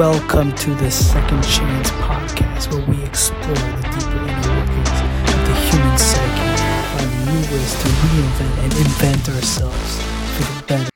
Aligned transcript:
Welcome 0.00 0.54
to 0.54 0.74
the 0.76 0.90
Second 0.90 1.42
Chance 1.42 1.90
podcast, 1.90 2.72
where 2.72 2.86
we 2.88 3.04
explore 3.04 3.52
the 3.52 3.82
deeper 3.82 4.16
inner 4.16 4.48
workings 4.56 4.88
of 5.28 5.40
the 5.44 5.54
human 5.68 5.98
psyche, 5.98 6.56
find 6.96 7.26
new 7.26 7.40
ways 7.52 7.72
to 7.82 7.88
reinvent 8.00 8.58
and 8.64 8.72
invent 8.78 9.28
ourselves 9.28 10.02
for 10.32 10.42
the 10.54 10.64
better. 10.66 10.90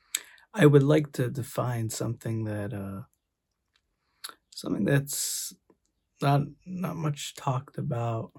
I 0.55 0.65
would 0.65 0.81
like 0.81 1.11
to 1.13 1.29
define 1.29 1.91
something 1.91 2.45
that, 2.45 2.73
uh, 2.73 3.01
something 4.49 4.85
that's 4.85 5.53
not 6.19 6.41
not 6.65 6.95
much 6.95 7.35
talked 7.35 7.77
about 7.77 8.31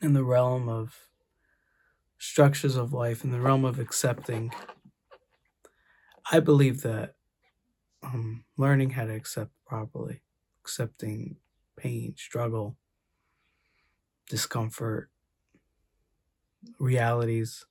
in 0.00 0.14
the 0.14 0.24
realm 0.24 0.66
of 0.66 0.96
structures 2.16 2.74
of 2.74 2.94
life, 2.94 3.22
in 3.22 3.32
the 3.32 3.40
realm 3.42 3.66
of 3.66 3.78
accepting. 3.78 4.50
I 6.32 6.40
believe 6.40 6.80
that 6.80 7.16
um, 8.02 8.44
learning 8.56 8.90
how 8.90 9.04
to 9.04 9.14
accept 9.14 9.50
properly, 9.66 10.22
accepting 10.64 11.36
pain, 11.76 12.14
struggle, 12.16 12.76
discomfort, 14.28 15.10
realities 16.78 17.66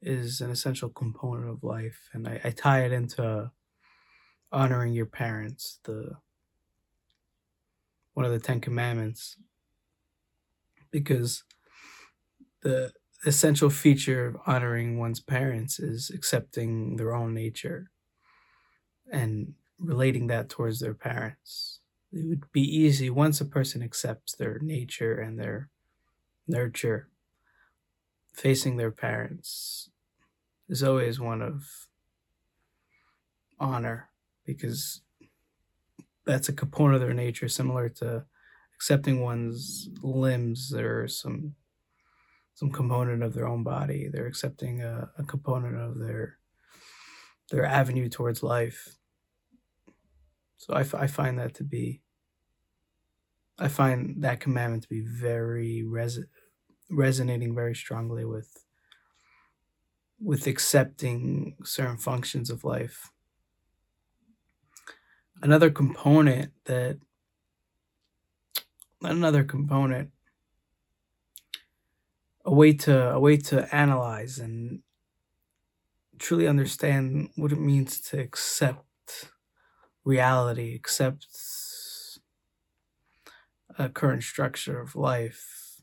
is 0.00 0.40
an 0.40 0.50
essential 0.50 0.88
component 0.88 1.48
of 1.48 1.64
life. 1.64 2.08
And 2.12 2.28
I, 2.28 2.40
I 2.44 2.50
tie 2.50 2.84
it 2.84 2.92
into 2.92 3.50
honoring 4.52 4.92
your 4.92 5.06
parents, 5.06 5.80
the 5.84 6.12
one 8.12 8.24
of 8.24 8.32
the 8.32 8.38
Ten 8.38 8.60
Commandments, 8.60 9.36
because 10.90 11.42
the 12.62 12.92
essential 13.26 13.70
feature 13.70 14.26
of 14.26 14.36
honoring 14.46 14.98
one's 14.98 15.20
parents 15.20 15.80
is 15.80 16.10
accepting 16.14 16.96
their 16.96 17.14
own 17.14 17.34
nature 17.34 17.90
and 19.10 19.54
relating 19.78 20.26
that 20.28 20.48
towards 20.48 20.80
their 20.80 20.94
parents. 20.94 21.80
It 22.12 22.26
would 22.26 22.52
be 22.52 22.62
easy 22.62 23.10
once 23.10 23.40
a 23.40 23.44
person 23.44 23.82
accepts 23.82 24.34
their 24.34 24.58
nature 24.60 25.18
and 25.18 25.38
their 25.38 25.70
nurture, 26.46 27.08
facing 28.32 28.76
their 28.76 28.92
parents 28.92 29.90
is 30.68 30.82
always 30.82 31.20
one 31.20 31.42
of 31.42 31.64
honor 33.60 34.08
because 34.44 35.02
that's 36.24 36.48
a 36.48 36.52
component 36.52 36.96
of 36.96 37.00
their 37.00 37.14
nature 37.14 37.48
similar 37.48 37.88
to 37.88 38.24
accepting 38.74 39.20
one's 39.20 39.88
limbs. 40.02 40.72
Or 40.74 41.06
some 41.08 41.54
some 42.54 42.70
component 42.70 43.22
of 43.22 43.34
their 43.34 43.48
own 43.48 43.62
body. 43.62 44.08
They're 44.08 44.26
accepting 44.26 44.80
a, 44.80 45.10
a 45.18 45.24
component 45.24 45.76
of 45.76 45.98
their 45.98 46.38
their 47.54 47.64
avenue 47.64 48.08
towards 48.08 48.42
life. 48.42 48.96
So 50.56 50.74
I, 50.74 50.80
f- 50.80 50.94
I 50.94 51.06
find 51.06 51.38
that 51.38 51.54
to 51.54 51.64
be 51.64 52.02
i 53.56 53.68
find 53.68 54.24
that 54.24 54.40
commandment 54.40 54.82
to 54.82 54.88
be 54.88 55.02
very 55.02 55.84
res- 55.84 56.24
resonating 56.90 57.54
very 57.54 57.74
strongly 57.74 58.24
with 58.24 58.64
with 60.20 60.48
accepting 60.48 61.56
certain 61.64 61.98
functions 61.98 62.50
of 62.50 62.64
life. 62.64 63.10
Another 65.42 65.70
component 65.70 66.52
that 66.64 66.98
another 69.02 69.44
component 69.44 70.10
a 72.44 72.52
way 72.52 72.72
to 72.72 73.12
a 73.12 73.20
way 73.20 73.36
to 73.36 73.72
analyze 73.74 74.38
and 74.38 74.83
truly 76.24 76.48
understand 76.48 77.28
what 77.36 77.52
it 77.52 77.60
means 77.60 78.00
to 78.00 78.18
accept 78.18 79.30
reality 80.06 80.74
accept 80.74 81.26
a 83.78 83.90
current 83.90 84.22
structure 84.22 84.80
of 84.80 84.96
life. 84.96 85.82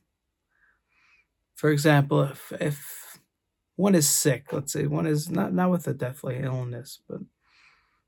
For 1.54 1.70
example 1.70 2.24
if 2.24 2.52
if 2.60 3.20
one 3.76 3.94
is 3.94 4.10
sick 4.10 4.52
let's 4.52 4.74
say 4.74 4.88
one 4.88 5.06
is 5.06 5.30
not 5.30 5.54
not 5.54 5.70
with 5.70 5.88
a 5.88 5.94
deathly 5.94 6.40
illness 6.42 7.00
but 7.08 7.20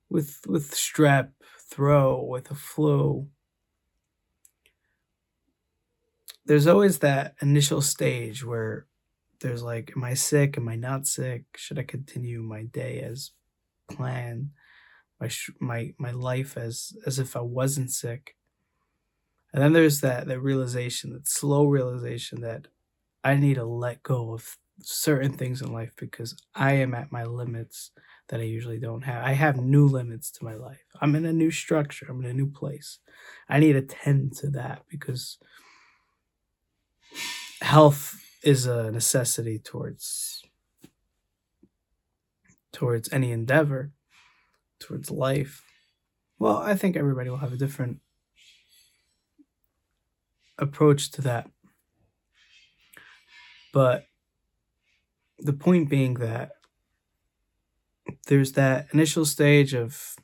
with 0.10 0.42
with 0.48 0.72
strep 0.72 1.30
throat 1.70 2.28
with 2.28 2.50
a 2.50 2.56
flu 2.56 3.28
there's 6.48 6.66
always 6.66 6.98
that 7.00 7.36
initial 7.42 7.82
stage 7.82 8.44
where 8.44 8.88
there's 9.44 9.64
like 9.64 9.94
am 9.96 10.06
i 10.06 10.16
sick? 10.16 10.58
Am 10.58 10.70
i 10.70 10.76
not 10.76 11.08
sick? 11.08 11.46
Should 11.58 11.80
i 11.80 11.84
continue 11.84 12.42
my 12.44 12.64
day 12.64 13.02
as 13.02 13.32
planned? 13.92 14.52
My 15.20 15.30
sh- 15.30 15.52
my 15.60 15.94
my 16.00 16.12
life 16.12 16.58
as 16.58 16.94
as 17.06 17.20
if 17.20 17.36
i 17.38 17.42
wasn't 17.42 17.92
sick. 17.92 18.38
And 19.54 19.62
then 19.64 19.74
there's 19.74 20.02
that 20.02 20.28
that 20.28 20.40
realization 20.42 21.14
that 21.14 21.28
slow 21.28 21.66
realization 21.68 22.42
that 22.42 22.68
i 23.24 23.36
need 23.36 23.56
to 23.56 23.66
let 23.66 24.04
go 24.04 24.34
of 24.34 24.58
certain 24.82 25.34
things 25.34 25.62
in 25.62 25.72
life 25.74 25.94
because 25.98 26.36
i 26.56 26.74
am 26.74 26.96
at 26.96 27.12
my 27.12 27.24
limits 27.26 27.92
that 28.30 28.40
i 28.40 28.44
usually 28.44 28.80
don't 28.80 29.04
have. 29.04 29.24
I 29.26 29.34
have 29.34 29.58
new 29.58 29.88
limits 29.88 30.32
to 30.32 30.46
my 30.46 30.56
life. 30.56 30.84
I'm 31.02 31.16
in 31.16 31.26
a 31.26 31.34
new 31.34 31.52
structure. 31.52 32.08
I'm 32.10 32.24
in 32.24 32.32
a 32.32 32.34
new 32.34 32.50
place. 32.52 33.00
I 33.50 33.60
need 33.60 33.74
to 33.74 33.82
tend 33.84 34.36
to 34.38 34.50
that 34.52 34.84
because 34.90 35.38
health 37.62 38.23
is 38.44 38.66
a 38.66 38.92
necessity 38.92 39.60
towards 39.60 40.44
towards 42.72 43.12
any 43.14 43.32
endeavor 43.32 43.92
towards 44.80 45.10
life. 45.10 45.64
Well 46.40 46.58
i 46.58 46.76
think 46.76 46.96
everybody 46.96 47.30
will 47.30 47.38
have 47.38 47.54
a 47.54 47.58
different 47.58 48.00
approach 50.58 51.12
to 51.12 51.22
that. 51.22 51.50
But 53.74 54.06
the 55.40 55.54
point 55.54 55.90
being 55.90 56.16
that 56.16 56.52
there's 58.28 58.54
that 58.54 58.88
initial 58.94 59.26
stage 59.26 59.74
of 59.74 60.16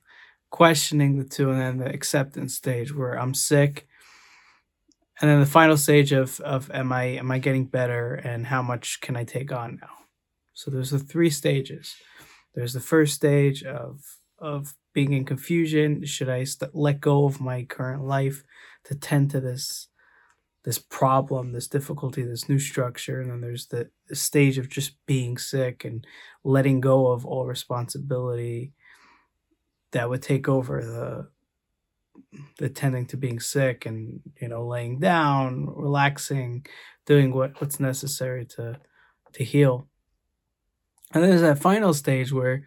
questioning 0.50 1.18
the 1.18 1.26
two 1.26 1.52
and 1.52 1.60
then 1.60 1.78
the 1.78 1.94
acceptance 1.94 2.56
stage 2.56 2.94
where 2.96 3.20
i'm 3.20 3.34
sick 3.34 3.88
and 5.22 5.30
then 5.30 5.40
the 5.40 5.46
final 5.46 5.78
stage 5.78 6.12
of 6.12 6.40
of 6.42 6.72
am 6.72 6.92
i 6.92 7.04
am 7.04 7.32
i 7.32 7.40
getting 7.40 7.66
better 7.66 8.16
and 8.16 8.48
how 8.48 8.62
much 8.62 9.02
can 9.02 9.16
i 9.16 9.24
take 9.24 9.52
on 9.52 9.80
now? 9.82 10.00
So 10.54 10.70
there's 10.70 10.92
the 10.92 11.00
three 11.00 11.30
stages. 11.30 11.96
There's 12.54 12.74
the 12.74 12.82
first 12.82 13.14
stage 13.14 13.64
of 13.64 14.02
of 14.40 14.74
being 14.94 15.14
in 15.14 15.24
confusion. 15.24 16.06
Should 16.06 16.30
i 16.30 16.44
st- 16.44 16.76
let 16.76 17.00
go 17.00 17.26
of 17.26 17.40
my 17.40 17.64
current 17.64 18.04
life 18.04 18.44
to 18.86 18.96
tend 18.96 19.32
to 19.32 19.40
this 19.40 19.88
this 20.66 20.78
problem 20.78 21.54
this 21.54 21.68
difficulty 21.68 22.24
this 22.24 22.50
new 22.50 22.60
structure? 22.60 23.22
And 23.22 23.32
then 23.32 23.42
there's 23.42 23.68
the, 23.68 23.90
the 24.08 24.16
stage 24.16 24.58
of 24.58 24.70
just 24.70 24.98
being 25.06 25.38
sick 25.38 25.86
and 25.86 26.06
letting 26.44 26.82
go 26.82 27.08
of 27.08 27.26
all 27.26 27.46
responsibility 27.46 28.74
that 29.92 30.10
would 30.10 30.22
take 30.22 30.50
over 30.50 30.84
the 30.84 31.30
the 32.58 32.70
tending 32.70 33.06
to 33.08 33.18
being 33.18 33.40
sick 33.40 33.86
and 33.86 34.20
you 34.40 34.48
know 34.48 34.68
laying 34.68 35.00
down 35.00 35.66
relaxing 35.68 36.66
doing 37.06 37.34
what 37.34 37.60
what's 37.60 37.80
necessary 37.80 38.46
to 38.46 38.80
to 39.34 39.44
heal. 39.44 39.88
And 41.12 41.24
then 41.24 41.32
there's 41.32 41.42
that 41.42 41.60
final 41.60 41.94
stage 41.94 42.32
where 42.32 42.64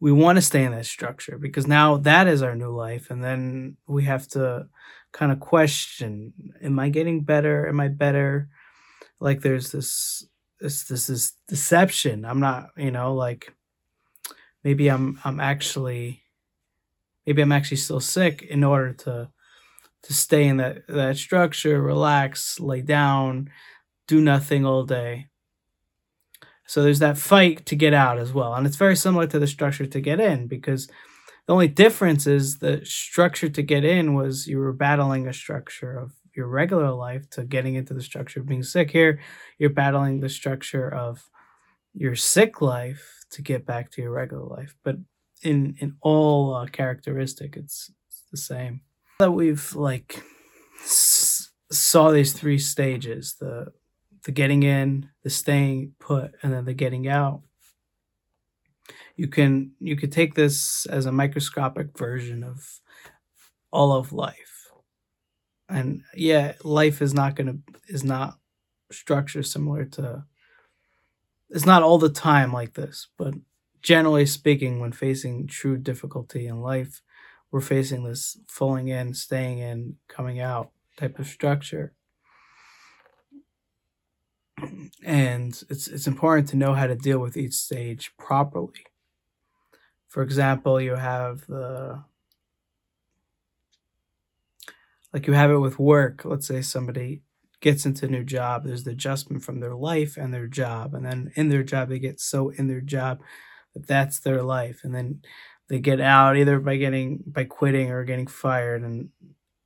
we 0.00 0.12
want 0.12 0.36
to 0.36 0.42
stay 0.42 0.64
in 0.64 0.72
that 0.72 0.86
structure 0.86 1.38
because 1.38 1.66
now 1.66 1.98
that 1.98 2.28
is 2.28 2.42
our 2.42 2.54
new 2.54 2.70
life 2.70 3.10
and 3.10 3.22
then 3.22 3.76
we 3.86 4.04
have 4.04 4.26
to 4.28 4.66
kind 5.12 5.32
of 5.32 5.40
question 5.40 6.32
am 6.62 6.78
i 6.78 6.88
getting 6.88 7.22
better? 7.24 7.68
Am 7.68 7.80
i 7.80 7.88
better? 7.88 8.48
Like 9.20 9.42
there's 9.42 9.70
this 9.72 10.26
this 10.60 10.84
this 10.84 11.10
is 11.10 11.34
deception. 11.46 12.24
I'm 12.24 12.40
not 12.40 12.70
you 12.76 12.90
know 12.90 13.14
like 13.14 13.52
maybe 14.64 14.88
i'm 14.88 15.18
i'm 15.24 15.40
actually 15.40 16.22
maybe 17.28 17.42
I'm 17.42 17.52
actually 17.52 17.76
still 17.76 18.00
sick 18.00 18.40
in 18.40 18.64
order 18.64 18.94
to 19.04 19.28
to 20.04 20.12
stay 20.14 20.46
in 20.46 20.56
that 20.56 20.86
that 20.88 21.18
structure, 21.18 21.82
relax, 21.82 22.58
lay 22.58 22.80
down, 22.80 23.50
do 24.06 24.22
nothing 24.22 24.64
all 24.64 24.84
day. 24.84 25.26
So 26.66 26.82
there's 26.82 27.00
that 27.00 27.18
fight 27.18 27.66
to 27.66 27.76
get 27.76 27.92
out 27.92 28.18
as 28.18 28.32
well. 28.32 28.54
And 28.54 28.66
it's 28.66 28.76
very 28.76 28.96
similar 28.96 29.26
to 29.26 29.38
the 29.38 29.46
structure 29.46 29.84
to 29.84 30.00
get 30.00 30.20
in 30.20 30.46
because 30.46 30.88
the 31.46 31.52
only 31.52 31.68
difference 31.68 32.26
is 32.26 32.58
the 32.58 32.80
structure 32.84 33.50
to 33.50 33.62
get 33.62 33.84
in 33.84 34.14
was 34.14 34.46
you 34.46 34.58
were 34.58 34.72
battling 34.72 35.28
a 35.28 35.32
structure 35.32 35.98
of 35.98 36.12
your 36.34 36.46
regular 36.46 36.92
life 36.92 37.28
to 37.30 37.44
getting 37.44 37.74
into 37.74 37.92
the 37.92 38.02
structure 38.02 38.40
of 38.40 38.46
being 38.46 38.62
sick. 38.62 38.90
Here, 38.90 39.20
you're 39.58 39.70
battling 39.70 40.20
the 40.20 40.28
structure 40.30 40.88
of 40.88 41.28
your 41.92 42.14
sick 42.14 42.62
life 42.62 43.26
to 43.32 43.42
get 43.42 43.66
back 43.66 43.90
to 43.92 44.02
your 44.02 44.12
regular 44.12 44.44
life. 44.44 44.74
But 44.82 44.96
in 45.42 45.76
in 45.78 45.96
all 46.00 46.54
uh, 46.54 46.66
characteristic 46.66 47.56
it's, 47.56 47.90
it's 48.08 48.24
the 48.30 48.36
same. 48.36 48.80
That 49.20 49.32
we've 49.32 49.74
like 49.74 50.22
s- 50.80 51.50
saw 51.70 52.10
these 52.10 52.32
three 52.32 52.58
stages 52.58 53.36
the 53.40 53.72
the 54.24 54.32
getting 54.32 54.62
in 54.62 55.08
the 55.22 55.30
staying 55.30 55.94
put 55.98 56.32
and 56.42 56.52
then 56.52 56.64
the 56.64 56.74
getting 56.74 57.08
out 57.08 57.42
you 59.16 59.28
can 59.28 59.72
you 59.80 59.96
could 59.96 60.12
take 60.12 60.34
this 60.34 60.86
as 60.86 61.06
a 61.06 61.12
microscopic 61.12 61.96
version 61.98 62.42
of 62.44 62.80
all 63.70 63.92
of 63.92 64.12
life. 64.12 64.70
And 65.68 66.02
yeah 66.14 66.54
life 66.64 67.02
is 67.02 67.12
not 67.12 67.34
gonna 67.34 67.58
is 67.88 68.04
not 68.04 68.38
structure 68.90 69.42
similar 69.42 69.84
to 69.84 70.24
it's 71.50 71.66
not 71.66 71.82
all 71.82 71.98
the 71.98 72.08
time 72.08 72.52
like 72.54 72.72
this 72.72 73.08
but 73.18 73.34
generally 73.82 74.26
speaking 74.26 74.80
when 74.80 74.92
facing 74.92 75.46
true 75.46 75.76
difficulty 75.76 76.46
in 76.46 76.60
life 76.60 77.02
we're 77.50 77.60
facing 77.60 78.04
this 78.04 78.38
falling 78.46 78.88
in 78.88 79.14
staying 79.14 79.58
in 79.58 79.96
coming 80.08 80.40
out 80.40 80.70
type 80.96 81.18
of 81.18 81.26
structure. 81.26 81.92
And 85.04 85.62
it's 85.70 85.88
it's 85.88 86.06
important 86.06 86.48
to 86.48 86.56
know 86.56 86.74
how 86.74 86.86
to 86.86 86.96
deal 86.96 87.20
with 87.20 87.36
each 87.36 87.54
stage 87.54 88.12
properly. 88.18 88.86
For 90.08 90.22
example 90.22 90.80
you 90.80 90.96
have 90.96 91.46
the 91.46 92.02
like 95.12 95.26
you 95.26 95.32
have 95.32 95.50
it 95.50 95.58
with 95.58 95.78
work. 95.78 96.24
Let's 96.24 96.46
say 96.46 96.60
somebody 96.60 97.22
gets 97.60 97.86
into 97.86 98.06
a 98.06 98.08
new 98.08 98.22
job 98.22 98.64
there's 98.64 98.84
the 98.84 98.92
adjustment 98.92 99.42
from 99.42 99.58
their 99.58 99.74
life 99.74 100.16
and 100.16 100.32
their 100.32 100.46
job 100.46 100.94
and 100.94 101.04
then 101.04 101.32
in 101.34 101.48
their 101.48 101.64
job 101.64 101.88
they 101.88 101.98
get 101.98 102.20
so 102.20 102.50
in 102.50 102.68
their 102.68 102.80
job 102.80 103.20
that 103.74 103.86
that's 103.86 104.20
their 104.20 104.42
life. 104.42 104.80
And 104.84 104.94
then 104.94 105.22
they 105.68 105.80
get 105.80 106.00
out 106.00 106.36
either 106.36 106.60
by 106.60 106.76
getting 106.76 107.22
by 107.26 107.44
quitting 107.44 107.90
or 107.90 108.04
getting 108.04 108.26
fired 108.26 108.82
and 108.82 109.10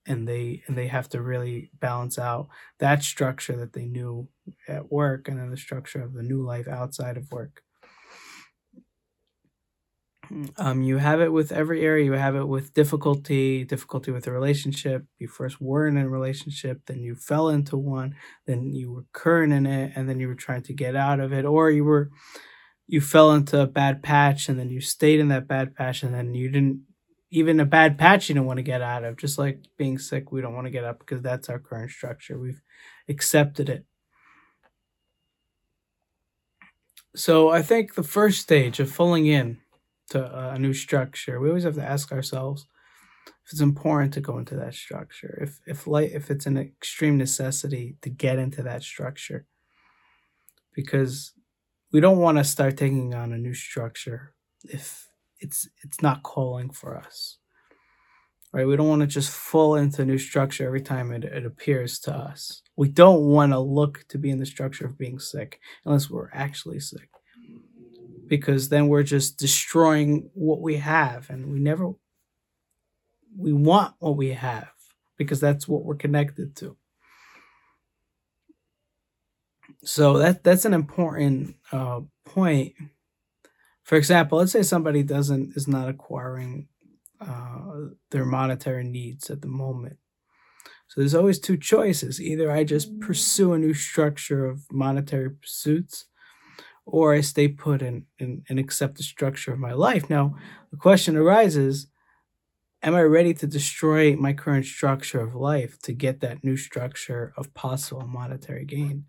and 0.07 0.27
they 0.27 0.63
and 0.67 0.77
they 0.77 0.89
have 0.89 1.09
to 1.11 1.23
really 1.23 1.71
balance 1.79 2.19
out 2.19 2.49
that 2.79 3.03
structure 3.03 3.57
that 3.57 3.73
they 3.73 3.87
knew 3.87 4.29
at 4.69 4.91
work 4.91 5.29
and 5.29 5.39
then 5.39 5.51
the 5.51 5.57
structure 5.57 6.03
of 6.03 6.13
the 6.15 6.23
new 6.23 6.43
life 6.43 6.67
outside 6.67 7.17
of 7.17 7.31
work. 7.31 7.63
Um, 10.57 10.83
you 10.83 10.97
have 10.97 11.21
it 11.21 11.31
with 11.31 11.53
every 11.53 11.83
area. 11.83 12.05
You 12.07 12.13
have 12.13 12.37
it 12.37 12.49
with 12.49 12.73
difficulty 12.73 13.65
difficulty 13.65 14.11
with 14.13 14.27
a 14.27 14.33
relationship. 14.33 15.05
You 15.19 15.29
first 15.29 15.61
were 15.61 15.87
in 15.87 15.97
a 15.99 16.09
relationship 16.09 16.81
then 16.87 17.01
you 17.01 17.15
fell 17.15 17.49
into 17.49 17.77
one 17.77 18.15
then 18.47 18.73
you 18.73 18.91
were 18.93 19.05
current 19.13 19.53
in 19.53 19.67
it 19.67 19.93
and 19.95 20.09
then 20.09 20.21
you 20.21 20.29
were 20.29 20.35
trying 20.35 20.63
to 20.63 20.73
get 20.73 20.97
out 20.97 21.21
of 21.21 21.33
it 21.33 21.45
or 21.45 21.71
you 21.71 21.85
were 21.85 22.11
you 22.87 23.01
fell 23.01 23.33
into 23.33 23.61
a 23.61 23.67
bad 23.67 24.03
patch 24.03 24.49
and 24.49 24.59
then 24.59 24.71
you 24.71 24.81
stayed 24.81 25.21
in 25.21 25.29
that 25.29 25.49
bad 25.49 25.75
patch 25.75 26.03
and 26.03 26.15
then 26.15 26.35
you 26.35 26.49
didn't 26.49 26.83
even 27.31 27.61
a 27.61 27.65
bad 27.65 27.97
patch 27.99 28.29
you 28.29 28.35
don't 28.35 28.47
want 28.47 28.59
to 28.59 28.63
get 28.63 28.83
out 28.83 29.05
of 29.05 29.17
just 29.17 29.39
like 29.39 29.61
being 29.79 29.99
sick 29.99 30.31
we 30.31 30.43
don't 30.43 30.55
want 30.55 30.67
to 30.67 30.71
get 30.71 30.85
up 30.85 30.99
because 30.99 31.23
that's 31.23 31.49
our 31.49 31.59
current 31.59 31.91
structure. 31.91 32.39
We've 32.39 32.61
accepted 33.09 33.69
it. 33.69 33.85
So 37.15 37.51
i 37.51 37.63
think 37.63 37.95
the 37.95 38.03
first 38.03 38.41
stage 38.41 38.81
of 38.81 38.91
falling 38.91 39.27
in 39.27 39.59
to 40.11 40.51
a 40.51 40.59
new 40.59 40.73
structure 40.75 41.41
we 41.41 41.49
always 41.49 41.65
have 41.65 41.75
to 41.75 41.85
ask 41.85 42.11
ourselves 42.11 42.67
if 43.45 43.53
it's 43.53 43.61
important 43.61 44.15
to 44.15 44.21
go 44.21 44.39
into 44.39 44.57
that 44.57 44.75
structure 44.75 45.39
if 45.43 45.61
if 45.67 45.87
light 45.87 46.13
if 46.13 46.31
it's 46.31 46.47
an 46.47 46.57
extreme 46.57 47.19
necessity 47.19 47.97
to 48.03 48.11
get 48.11 48.39
into 48.39 48.63
that 48.63 48.83
structure. 48.83 49.47
Because 50.75 51.33
we 51.93 52.01
don't 52.01 52.19
want 52.19 52.39
to 52.39 52.45
start 52.45 52.77
taking 52.77 53.15
on 53.15 53.33
a 53.33 53.39
new 53.39 53.55
structure 53.55 54.35
if 54.65 55.09
it's 55.39 55.69
it's 55.83 56.03
not 56.03 56.23
calling 56.23 56.71
for 56.71 56.97
us 56.97 57.39
right? 58.53 58.67
We 58.67 58.77
don't 58.77 58.89
want 58.89 59.01
to 59.01 59.07
just 59.07 59.31
fall 59.31 59.77
into 59.77 60.03
a 60.03 60.05
new 60.05 60.19
structure 60.19 60.67
every 60.67 60.83
time 60.83 61.13
it, 61.13 61.25
it 61.25 61.47
appears 61.47 61.99
to 62.01 62.15
us. 62.15 62.63
We 62.77 62.89
don't 62.89 63.23
want 63.23 63.53
to 63.53 63.59
look 63.59 64.05
to 64.09 64.19
be 64.19 64.31
in 64.31 64.39
the 64.39 64.47
structure 64.47 64.87
of 64.87 64.99
being 64.99 65.19
sick 65.19 65.61
unless 65.85 66.11
we're 66.11 66.31
actually 66.33 66.81
sick 66.81 67.09
because 68.27 68.69
then 68.69 68.89
we're 68.89 69.03
just 69.03 69.39
destroying 69.39 70.31
what 70.35 70.61
we 70.61 70.77
have 70.77 71.29
and 71.31 71.51
we 71.51 71.59
never 71.59 71.93
we 73.37 73.53
want 73.53 73.95
what 73.99 74.17
we 74.17 74.29
have 74.29 74.71
because 75.17 75.41
that's 75.41 75.67
what 75.67 75.85
we're 75.85 75.95
connected 75.95 76.55
to 76.57 76.77
so 79.85 80.19
that 80.19 80.45
that's 80.45 80.65
an 80.65 80.75
important 80.75 81.57
uh, 81.73 82.01
point 82.25 82.75
for 83.83 83.97
example, 83.97 84.39
let's 84.39 84.53
say 84.53 84.63
somebody 84.63 85.03
doesn't 85.03 85.57
is 85.57 85.67
not 85.67 85.89
acquiring 85.89 86.69
uh, 87.21 87.89
their 88.11 88.25
monetary 88.25 88.85
needs 88.85 89.29
at 89.31 89.43
the 89.43 89.49
moment. 89.49 89.97
So 90.89 91.01
there's 91.01 91.15
always 91.15 91.39
two 91.39 91.57
choices. 91.57 92.21
Either 92.21 92.51
I 92.51 92.65
just 92.65 93.01
pursue 93.01 93.53
a 93.53 93.59
new 93.59 93.75
structure 93.75 94.47
of 94.47 94.61
monetary 94.71 95.31
pursuits, 95.31 96.07
or 96.85 97.15
I 97.15 97.23
stay 97.23 97.49
put 97.49 97.83
and, 97.83 98.05
and, 98.21 98.45
and 98.49 98.59
accept 98.59 98.97
the 98.97 99.03
structure 99.03 99.53
of 99.53 99.59
my 99.59 99.73
life. 99.73 100.11
Now, 100.11 100.37
the 100.71 100.77
question 100.77 101.17
arises 101.17 101.89
Am 102.85 102.97
I 102.97 103.03
ready 103.03 103.33
to 103.35 103.47
destroy 103.47 104.17
my 104.17 104.33
current 104.33 104.67
structure 104.67 105.21
of 105.21 105.37
life 105.37 105.79
to 105.83 105.93
get 105.93 106.19
that 106.21 106.43
new 106.43 106.57
structure 106.57 107.33
of 107.37 107.55
possible 107.55 108.07
monetary 108.09 108.65
gain? 108.65 109.05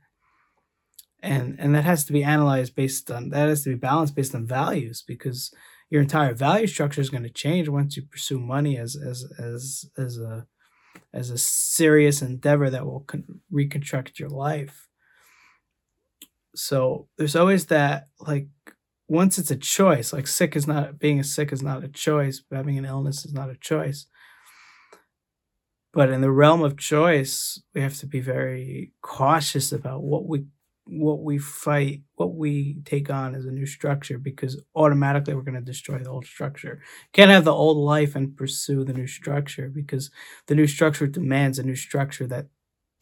And 1.24 1.56
and 1.58 1.74
that 1.74 1.86
has 1.86 2.04
to 2.06 2.14
be 2.14 2.24
analyzed 2.24 2.76
based 2.76 3.10
on 3.10 3.30
that 3.30 3.48
has 3.48 3.64
to 3.64 3.70
be 3.70 3.76
balanced 3.76 4.16
based 4.16 4.36
on 4.36 4.46
values 4.46 5.04
because 5.08 5.52
your 5.90 6.02
entire 6.02 6.34
value 6.34 6.68
structure 6.68 7.02
is 7.02 7.10
going 7.10 7.24
to 7.24 7.30
change 7.30 7.70
once 7.70 7.96
you 7.96 8.04
pursue 8.04 8.40
money 8.40 8.78
as 8.78 8.96
as 8.96 9.26
as 9.40 9.86
as 9.98 10.18
a 10.18 10.46
as 11.14 11.30
a 11.30 11.38
serious 11.38 12.22
endeavor 12.22 12.70
that 12.70 12.86
will 12.86 13.02
con- 13.02 13.42
reconstruct 13.50 14.20
your 14.20 14.30
life. 14.30 14.90
So 16.56 17.08
there's 17.18 17.36
always 17.36 17.68
that 17.68 18.10
like 18.20 18.50
once 19.08 19.38
it's 19.38 19.52
a 19.52 19.56
choice 19.56 20.12
like 20.12 20.28
sick 20.28 20.56
is 20.56 20.68
not 20.68 21.00
being 21.00 21.20
a 21.20 21.24
sick 21.24 21.54
is 21.54 21.64
not 21.64 21.84
a 21.84 21.88
choice 21.88 22.44
having 22.52 22.78
an 22.78 22.86
illness 22.86 23.24
is 23.24 23.34
not 23.34 23.50
a 23.50 23.56
choice. 23.56 24.08
But 25.94 26.10
in 26.10 26.22
the 26.22 26.32
realm 26.32 26.64
of 26.64 26.78
choice 26.78 27.62
we 27.74 27.82
have 27.82 27.98
to 28.00 28.08
be 28.08 28.20
very 28.20 28.92
cautious 29.02 29.72
about 29.72 30.04
what 30.04 30.28
we 30.28 30.46
what 30.86 31.24
we 31.24 31.38
fight, 31.38 32.02
what 32.16 32.36
we 32.36 32.78
take 32.86 33.10
on 33.10 33.36
as 33.36 33.46
a 33.46 33.52
new 33.52 33.66
structure 33.66 34.18
because 34.18 34.62
automatically 34.76 35.34
we're 35.34 35.42
going 35.42 35.56
to 35.56 35.62
destroy 35.62 35.98
the 36.00 36.10
old 36.10 36.26
structure. 36.26 36.82
Can't 37.14 37.32
have 37.32 37.46
the 37.46 37.54
old 37.54 37.78
life 37.78 38.16
and 38.16 38.36
pursue 38.36 38.84
the 38.84 38.94
new 38.94 39.08
structure 39.08 39.70
because 39.70 40.12
the 40.48 40.56
new 40.56 40.68
structure 40.68 41.08
demands 41.08 41.58
a 41.60 41.64
new 41.64 41.76
structure 41.76 42.28
that 42.28 42.48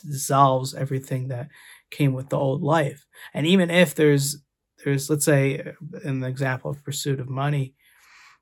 dissolves 0.05 0.73
everything 0.73 1.27
that 1.29 1.49
came 1.91 2.13
with 2.13 2.29
the 2.29 2.37
old 2.37 2.61
life. 2.61 3.05
And 3.33 3.47
even 3.47 3.69
if 3.69 3.95
there's 3.95 4.37
there's 4.83 5.09
let's 5.09 5.25
say 5.25 5.73
an 6.03 6.23
example 6.23 6.71
of 6.71 6.83
pursuit 6.83 7.19
of 7.19 7.29
money, 7.29 7.75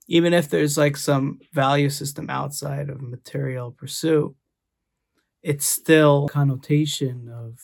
even 0.08 0.34
if 0.34 0.50
there's 0.50 0.77
like 0.77 0.98
some 0.98 1.39
value 1.53 1.89
system 1.89 2.29
outside 2.29 2.89
of 2.89 3.01
material 3.01 3.72
pursuit, 3.72 4.36
it's 5.41 5.65
still 5.65 6.27
connotation 6.27 7.29
of 7.29 7.60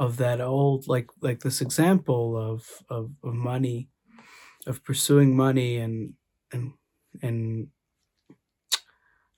of 0.00 0.16
that 0.16 0.40
old 0.40 0.88
like 0.88 1.08
like 1.22 1.40
this 1.40 1.60
example 1.60 2.36
of 2.36 2.66
of, 2.88 3.12
of 3.22 3.34
money 3.34 3.90
of 4.66 4.84
pursuing 4.84 5.36
money 5.36 5.76
and 5.76 6.14
and 6.52 6.72
and 7.22 7.68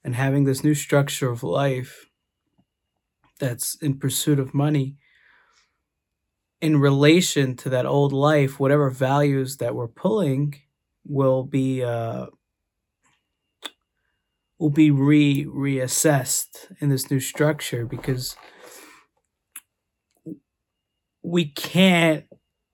and 0.05 0.15
having 0.15 0.45
this 0.45 0.65
new 0.65 0.75
structure 0.75 1.31
of 1.31 1.43
life 1.43 2.07
that's 3.41 3.75
in 3.83 3.99
pursuit 3.99 4.39
of 4.39 4.55
money 4.55 4.97
in 6.61 6.79
relation 6.79 7.57
to 7.57 7.69
that 7.69 7.87
old 7.87 8.13
life 8.13 8.61
whatever 8.61 8.89
values 8.89 9.57
that 9.57 9.75
we're 9.75 9.89
pulling 9.89 10.55
will 11.05 11.43
be 11.43 11.83
uh 11.83 12.27
will 14.61 14.71
be 14.71 14.93
re 14.93 15.45
reassessed 15.45 16.73
in 16.81 16.89
this 16.89 17.11
new 17.11 17.19
structure 17.21 17.85
because 17.85 18.37
we 21.23 21.47
can't 21.47 22.25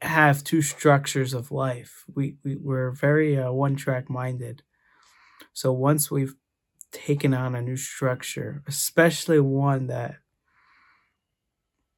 have 0.00 0.44
two 0.44 0.62
structures 0.62 1.34
of 1.34 1.50
life. 1.50 2.04
We, 2.14 2.36
we 2.44 2.56
we're 2.56 2.92
very 2.92 3.38
uh, 3.38 3.52
one 3.52 3.76
track 3.76 4.08
minded. 4.08 4.62
So 5.52 5.72
once 5.72 6.10
we've 6.10 6.34
taken 6.92 7.34
on 7.34 7.54
a 7.54 7.62
new 7.62 7.76
structure, 7.76 8.62
especially 8.66 9.40
one 9.40 9.88
that 9.88 10.16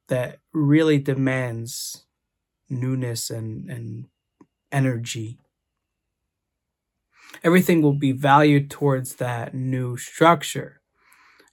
that 0.09 0.39
really 0.53 0.99
demands 0.99 2.07
newness 2.69 3.31
and 3.31 3.71
and 3.71 4.07
energy, 4.73 5.39
everything 7.43 7.83
will 7.83 7.95
be 7.95 8.13
valued 8.13 8.71
towards 8.71 9.17
that 9.17 9.55
new 9.55 9.97
structure. 9.97 10.81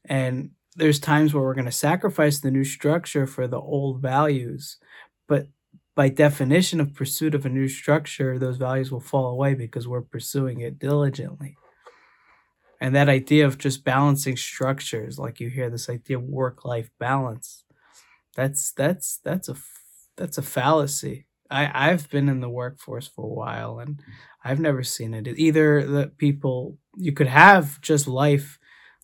And 0.05 0.51
there's 0.77 0.99
times 0.99 1.33
where 1.33 1.43
we're 1.43 1.53
going 1.53 1.65
to 1.65 1.71
sacrifice 1.71 2.39
the 2.39 2.51
new 2.51 2.63
structure 2.63 3.27
for 3.27 3.47
the 3.47 3.59
old 3.59 4.01
values 4.01 4.77
but 5.27 5.47
by 5.95 6.07
definition 6.07 6.79
of 6.79 6.93
pursuit 6.93 7.35
of 7.35 7.45
a 7.45 7.49
new 7.49 7.67
structure 7.67 8.39
those 8.39 8.57
values 8.57 8.91
will 8.91 8.99
fall 8.99 9.27
away 9.27 9.53
because 9.53 9.87
we're 9.87 10.01
pursuing 10.01 10.61
it 10.61 10.79
diligently 10.79 11.57
and 12.79 12.95
that 12.95 13.09
idea 13.09 13.45
of 13.45 13.57
just 13.57 13.83
balancing 13.83 14.37
structures 14.37 15.17
like 15.17 15.39
you 15.39 15.49
hear 15.49 15.69
this 15.69 15.89
idea 15.89 16.17
of 16.17 16.23
work 16.23 16.63
life 16.63 16.89
balance 16.99 17.63
that's 18.35 18.71
that's 18.71 19.17
that's 19.23 19.49
a 19.49 19.55
that's 20.15 20.37
a 20.37 20.43
fallacy 20.43 21.25
I 21.49 21.91
I've 21.91 22.09
been 22.09 22.29
in 22.29 22.41
the 22.41 22.49
workforce 22.49 23.07
for 23.07 23.23
a 23.23 23.33
while 23.33 23.79
and 23.79 24.01
I've 24.43 24.59
never 24.59 24.83
seen 24.83 25.13
it. 25.13 25.27
Either 25.27 25.85
that 25.85 26.17
people 26.17 26.77
you 26.95 27.11
could 27.11 27.27
have 27.27 27.79
just 27.81 28.07
life 28.07 28.59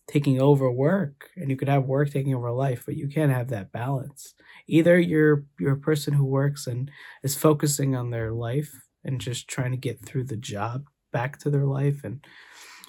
taking 0.06 0.40
over 0.40 0.70
work 0.70 1.30
and 1.36 1.50
you 1.50 1.56
could 1.56 1.68
have 1.68 1.84
work 1.84 2.10
taking 2.10 2.34
over 2.34 2.50
life, 2.50 2.82
but 2.84 2.96
you 2.96 3.08
can't 3.08 3.32
have 3.32 3.48
that 3.48 3.72
balance. 3.72 4.34
Either 4.66 4.98
you're 4.98 5.44
you're 5.58 5.74
a 5.74 5.78
person 5.78 6.14
who 6.14 6.24
works 6.24 6.66
and 6.66 6.90
is 7.22 7.34
focusing 7.34 7.94
on 7.96 8.10
their 8.10 8.32
life 8.32 8.72
and 9.04 9.20
just 9.20 9.48
trying 9.48 9.70
to 9.70 9.76
get 9.76 10.04
through 10.04 10.24
the 10.24 10.36
job 10.36 10.86
back 11.12 11.38
to 11.38 11.50
their 11.50 11.66
life 11.66 12.02
and 12.04 12.24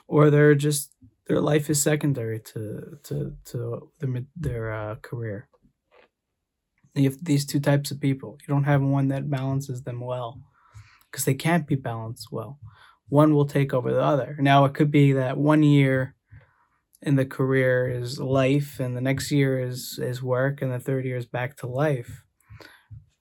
or 0.08 0.30
they're 0.30 0.56
just 0.56 0.92
their 1.28 1.42
life 1.42 1.70
is 1.70 1.82
secondary 1.82 2.40
to 2.40 2.98
to 3.04 3.36
to 3.46 3.92
their 4.00 4.24
their 4.36 4.74
uh, 4.74 4.96
career. 4.96 5.48
You 6.94 7.10
have 7.10 7.24
these 7.24 7.46
two 7.46 7.60
types 7.60 7.92
of 7.92 8.00
people. 8.00 8.38
You 8.42 8.54
don't 8.54 8.64
have 8.64 8.82
one 8.82 9.10
that 9.10 9.30
balances 9.30 9.84
them 9.84 10.00
well 10.00 10.40
because 11.12 11.26
they 11.26 11.34
can't 11.34 11.68
be 11.68 11.76
balanced 11.76 12.32
well. 12.32 12.60
One 13.10 13.36
will 13.36 13.46
take 13.46 13.74
over 13.74 13.94
the 13.94 14.02
other. 14.02 14.38
Now, 14.40 14.66
it 14.66 14.74
could 14.74 14.92
be 14.92 15.14
that 15.14 15.38
one 15.38 15.62
year 15.62 16.15
in 17.02 17.16
the 17.16 17.26
career 17.26 17.88
is 17.88 18.20
life, 18.20 18.80
and 18.80 18.96
the 18.96 19.02
next 19.02 19.32
year 19.32 19.60
is, 19.60 20.00
is 20.02 20.24
work, 20.24 20.62
and 20.62 20.72
the 20.72 20.80
third 20.80 21.06
year 21.06 21.18
is 21.18 21.26
back 21.26 21.58
to 21.58 21.68
life. 21.68 22.24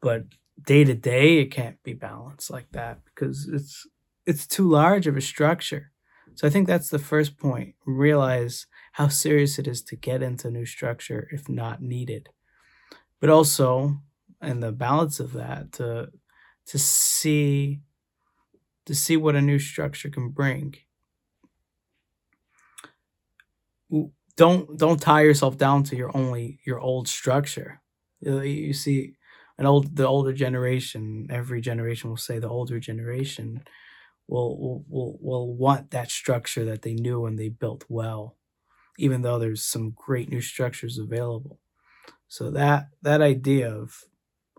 But 0.00 0.24
day 0.66 0.84
to 0.84 0.94
day, 0.94 1.38
it 1.38 1.50
can't 1.50 1.82
be 1.82 1.94
balanced 1.94 2.50
like 2.50 2.70
that 2.72 3.00
because 3.04 3.48
it's 3.52 3.86
it's 4.26 4.46
too 4.46 4.68
large 4.68 5.06
of 5.06 5.16
a 5.16 5.20
structure. 5.20 5.92
So 6.34 6.46
I 6.46 6.50
think 6.50 6.66
that's 6.66 6.88
the 6.88 6.98
first 6.98 7.38
point. 7.38 7.74
Realize 7.86 8.66
how 8.92 9.08
serious 9.08 9.58
it 9.58 9.66
is 9.68 9.82
to 9.84 9.96
get 9.96 10.22
into 10.22 10.50
new 10.50 10.66
structure 10.66 11.28
if 11.30 11.48
not 11.48 11.82
needed 11.82 12.30
but 13.24 13.30
also 13.30 13.96
and 14.42 14.62
the 14.62 14.70
balance 14.70 15.18
of 15.18 15.32
that 15.32 15.72
to 15.72 16.08
to 16.66 16.78
see 16.78 17.80
to 18.84 18.94
see 18.94 19.16
what 19.16 19.34
a 19.34 19.40
new 19.40 19.58
structure 19.58 20.10
can 20.10 20.28
bring 20.28 20.74
don't 24.36 24.78
don't 24.78 25.00
tie 25.00 25.22
yourself 25.22 25.58
down 25.58 25.84
to 25.84 25.96
your 25.96 26.16
only 26.16 26.60
your 26.66 26.80
old 26.80 27.08
structure. 27.08 27.80
You 28.20 28.72
see 28.74 29.14
an 29.58 29.66
old 29.66 29.96
the 29.96 30.06
older 30.06 30.32
generation 30.32 31.28
every 31.30 31.60
generation 31.60 32.10
will 32.10 32.16
say 32.16 32.38
the 32.38 32.48
older 32.48 32.80
generation 32.80 33.64
will 34.28 34.84
will 34.88 35.18
will, 35.20 35.54
want 35.56 35.90
that 35.92 36.10
structure 36.10 36.64
that 36.66 36.82
they 36.82 36.94
knew 36.94 37.26
and 37.26 37.38
they 37.38 37.50
built 37.50 37.84
well 37.88 38.36
even 38.98 39.22
though 39.22 39.38
there's 39.38 39.64
some 39.64 39.92
great 39.96 40.30
new 40.30 40.40
structures 40.40 40.98
available. 40.98 41.58
So 42.28 42.50
that 42.52 42.88
that 43.02 43.22
idea 43.22 43.72
of 43.72 44.04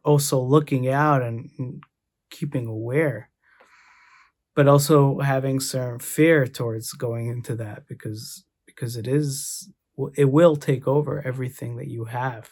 also 0.05 0.41
looking 0.41 0.89
out 0.89 1.23
and, 1.23 1.51
and 1.59 1.83
keeping 2.31 2.67
aware, 2.67 3.31
but 4.55 4.67
also 4.69 5.19
having 5.19 5.59
some 5.61 5.99
fear 5.99 6.47
towards 6.47 6.93
going 6.93 7.27
into 7.27 7.55
that 7.57 7.87
because 7.87 8.44
because 8.75 8.97
it 8.97 9.07
is 9.07 9.71
it 10.17 10.25
will 10.25 10.57
take 10.57 10.87
over 10.87 11.25
everything 11.25 11.77
that 11.77 11.87
you 11.87 12.05
have. 12.05 12.51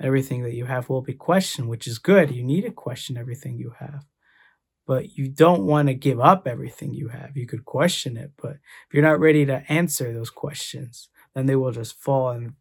Everything 0.00 0.42
that 0.42 0.54
you 0.54 0.64
have 0.64 0.88
will 0.88 1.02
be 1.02 1.14
questioned, 1.14 1.68
which 1.68 1.86
is 1.86 1.98
good. 1.98 2.32
You 2.32 2.42
need 2.42 2.62
to 2.62 2.72
question 2.72 3.16
everything 3.16 3.56
you 3.56 3.74
have 3.78 4.04
but 4.86 5.16
you 5.16 5.28
don't 5.28 5.64
want 5.64 5.88
to 5.88 5.94
give 5.94 6.20
up 6.20 6.46
everything 6.46 6.92
you 6.92 7.08
have. 7.08 7.36
You 7.36 7.46
could 7.46 7.64
question 7.64 8.16
it, 8.16 8.32
but 8.40 8.52
if 8.52 8.92
you're 8.92 9.02
not 9.02 9.20
ready 9.20 9.46
to 9.46 9.64
answer 9.68 10.12
those 10.12 10.30
questions, 10.30 11.08
then 11.34 11.46
they 11.46 11.56
will 11.56 11.72
just 11.72 12.00
fall 12.00 12.30
and 12.30 12.54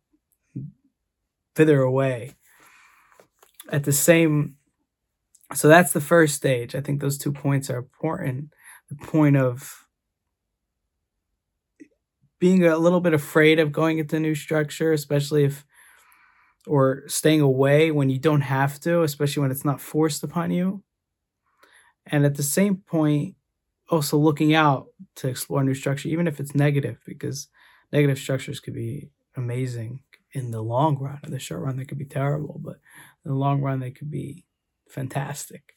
further 1.55 1.81
away. 1.81 2.35
At 3.71 3.83
the 3.83 3.91
same, 3.91 4.57
so 5.53 5.67
that's 5.67 5.91
the 5.91 6.01
first 6.01 6.35
stage. 6.35 6.75
I 6.75 6.81
think 6.81 7.01
those 7.01 7.17
two 7.17 7.31
points 7.31 7.69
are 7.69 7.77
important. 7.77 8.49
The 8.89 8.95
point 9.05 9.37
of 9.37 9.82
being 12.43 12.65
a 12.65 12.77
little 12.77 12.99
bit 12.99 13.13
afraid 13.13 13.57
of 13.57 13.71
going 13.71 13.99
into 13.99 14.19
new 14.19 14.35
structure, 14.35 14.91
especially 14.91 15.45
if, 15.45 15.65
or 16.67 17.03
staying 17.07 17.39
away 17.39 17.89
when 17.89 18.09
you 18.09 18.19
don't 18.19 18.41
have 18.41 18.77
to, 18.81 19.01
especially 19.01 19.39
when 19.39 19.49
it's 19.49 19.63
not 19.63 19.79
forced 19.79 20.25
upon 20.25 20.51
you. 20.51 20.83
And 22.05 22.25
at 22.25 22.35
the 22.35 22.43
same 22.43 22.75
point, 22.75 23.35
also 23.89 24.17
looking 24.17 24.53
out 24.53 24.87
to 25.15 25.29
explore 25.29 25.63
new 25.63 25.73
structure, 25.73 26.09
even 26.09 26.27
if 26.27 26.41
it's 26.41 26.53
negative, 26.53 26.97
because 27.05 27.47
negative 27.93 28.19
structures 28.19 28.59
could 28.59 28.73
be 28.73 29.09
amazing 29.37 30.01
in 30.33 30.51
the 30.51 30.61
long 30.61 30.97
run. 30.97 31.19
In 31.23 31.31
the 31.31 31.39
short 31.39 31.61
run, 31.61 31.77
they 31.77 31.85
could 31.85 31.97
be 31.97 32.03
terrible, 32.03 32.59
but 32.61 32.75
in 33.23 33.31
the 33.31 33.37
long 33.37 33.61
run, 33.61 33.79
they 33.79 33.91
could 33.91 34.11
be 34.11 34.43
fantastic 34.89 35.72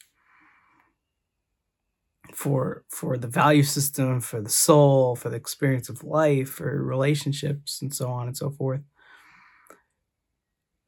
for 2.34 2.84
for 2.88 3.16
the 3.16 3.28
value 3.28 3.62
system, 3.62 4.20
for 4.20 4.40
the 4.40 4.50
soul, 4.50 5.16
for 5.16 5.28
the 5.28 5.36
experience 5.36 5.88
of 5.88 6.04
life, 6.04 6.48
for 6.48 6.82
relationships, 6.82 7.80
and 7.82 7.94
so 7.94 8.10
on 8.10 8.26
and 8.26 8.36
so 8.36 8.50
forth. 8.50 8.82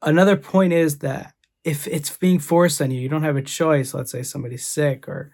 Another 0.01 0.37
point 0.37 0.73
is 0.73 0.99
that 0.99 1.33
if 1.63 1.87
it's 1.87 2.15
being 2.15 2.39
forced 2.39 2.81
on 2.81 2.91
you, 2.91 3.01
you 3.01 3.09
don't 3.09 3.23
have 3.23 3.35
a 3.35 3.41
choice. 3.41 3.93
Let's 3.93 4.11
say 4.11 4.23
somebody's 4.23 4.65
sick 4.65 5.07
or 5.07 5.31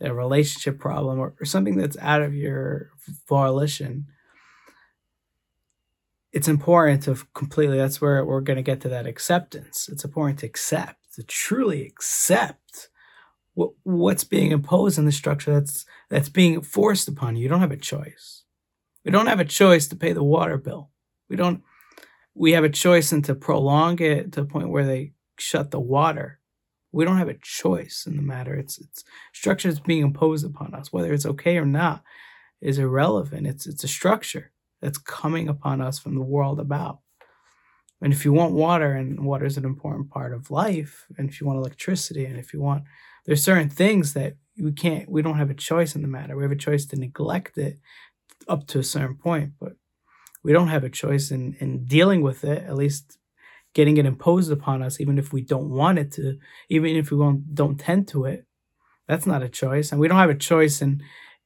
a 0.00 0.12
relationship 0.12 0.78
problem 0.78 1.18
or, 1.18 1.34
or 1.40 1.44
something 1.44 1.76
that's 1.76 1.96
out 1.98 2.22
of 2.22 2.34
your 2.34 2.90
volition 3.28 4.06
it's 6.32 6.48
important 6.48 7.02
to 7.02 7.16
completely 7.34 7.76
that's 7.76 8.00
where 8.00 8.24
we're 8.24 8.40
going 8.40 8.56
to 8.56 8.62
get 8.62 8.80
to 8.80 8.88
that 8.88 9.06
acceptance 9.06 9.88
it's 9.90 10.04
important 10.04 10.38
to 10.38 10.46
accept 10.46 11.14
to 11.14 11.22
truly 11.22 11.86
accept 11.86 12.88
what's 13.54 14.24
being 14.24 14.50
imposed 14.50 14.98
in 14.98 15.04
the 15.04 15.12
structure 15.12 15.52
that's 15.52 15.84
that's 16.08 16.28
being 16.28 16.62
forced 16.62 17.08
upon 17.08 17.36
you? 17.36 17.42
You 17.42 17.48
don't 17.48 17.60
have 17.60 17.72
a 17.72 17.76
choice. 17.76 18.44
We 19.04 19.10
don't 19.10 19.26
have 19.26 19.40
a 19.40 19.44
choice 19.44 19.88
to 19.88 19.96
pay 19.96 20.12
the 20.12 20.22
water 20.22 20.56
bill. 20.56 20.90
We 21.28 21.36
don't 21.36 21.62
we 22.34 22.52
have 22.52 22.64
a 22.64 22.70
choice 22.70 23.12
and 23.12 23.24
to 23.26 23.34
prolong 23.34 24.00
it 24.00 24.32
to 24.32 24.42
a 24.42 24.46
point 24.46 24.70
where 24.70 24.86
they 24.86 25.12
shut 25.38 25.70
the 25.70 25.80
water. 25.80 26.38
We 26.92 27.04
don't 27.04 27.18
have 27.18 27.28
a 27.28 27.38
choice 27.42 28.04
in 28.06 28.16
the 28.16 28.22
matter. 28.22 28.54
It's 28.54 28.78
it's 28.78 29.04
structure 29.32 29.68
that's 29.68 29.80
being 29.80 30.02
imposed 30.02 30.46
upon 30.46 30.74
us. 30.74 30.92
Whether 30.92 31.12
it's 31.12 31.26
okay 31.26 31.58
or 31.58 31.66
not 31.66 32.02
is 32.60 32.78
irrelevant. 32.78 33.46
It's 33.46 33.66
it's 33.66 33.84
a 33.84 33.88
structure 33.88 34.52
that's 34.80 34.98
coming 34.98 35.48
upon 35.48 35.80
us 35.80 35.98
from 35.98 36.14
the 36.14 36.22
world 36.22 36.58
about. 36.58 37.00
And 38.00 38.12
if 38.12 38.24
you 38.24 38.32
want 38.32 38.52
water, 38.52 38.92
and 38.92 39.24
water 39.24 39.44
is 39.44 39.56
an 39.56 39.64
important 39.64 40.10
part 40.10 40.34
of 40.34 40.50
life, 40.50 41.06
and 41.16 41.28
if 41.28 41.40
you 41.40 41.46
want 41.46 41.58
electricity, 41.58 42.24
and 42.24 42.36
if 42.36 42.52
you 42.52 42.60
want, 42.60 42.82
there's 43.24 43.44
certain 43.44 43.68
things 43.68 44.14
that 44.14 44.36
we 44.58 44.72
can't, 44.72 45.08
we 45.08 45.22
don't 45.22 45.38
have 45.38 45.50
a 45.50 45.54
choice 45.54 45.94
in 45.94 46.02
the 46.02 46.08
matter. 46.08 46.36
We 46.36 46.42
have 46.42 46.52
a 46.52 46.56
choice 46.56 46.86
to 46.86 46.96
neglect 46.96 47.56
it 47.58 47.78
up 48.48 48.66
to 48.68 48.78
a 48.78 48.84
certain 48.84 49.16
point, 49.16 49.52
but 49.60 49.76
we 50.42 50.52
don't 50.52 50.68
have 50.68 50.84
a 50.84 50.90
choice 50.90 51.30
in, 51.30 51.56
in 51.60 51.84
dealing 51.84 52.22
with 52.22 52.44
it, 52.44 52.64
at 52.64 52.76
least 52.76 53.18
getting 53.74 53.96
it 53.96 54.06
imposed 54.06 54.52
upon 54.52 54.82
us, 54.82 55.00
even 55.00 55.18
if 55.18 55.32
we 55.32 55.40
don't 55.40 55.70
want 55.70 55.98
it 55.98 56.12
to, 56.12 56.38
even 56.68 56.96
if 56.96 57.10
we 57.10 57.18
don't, 57.18 57.54
don't 57.54 57.78
tend 57.78 58.08
to 58.08 58.24
it. 58.24 58.44
That's 59.08 59.26
not 59.26 59.42
a 59.42 59.48
choice. 59.48 59.92
And 59.92 60.00
we 60.00 60.08
don't 60.08 60.18
have 60.18 60.30
a 60.30 60.34
choice 60.34 60.82
in 60.82 61.02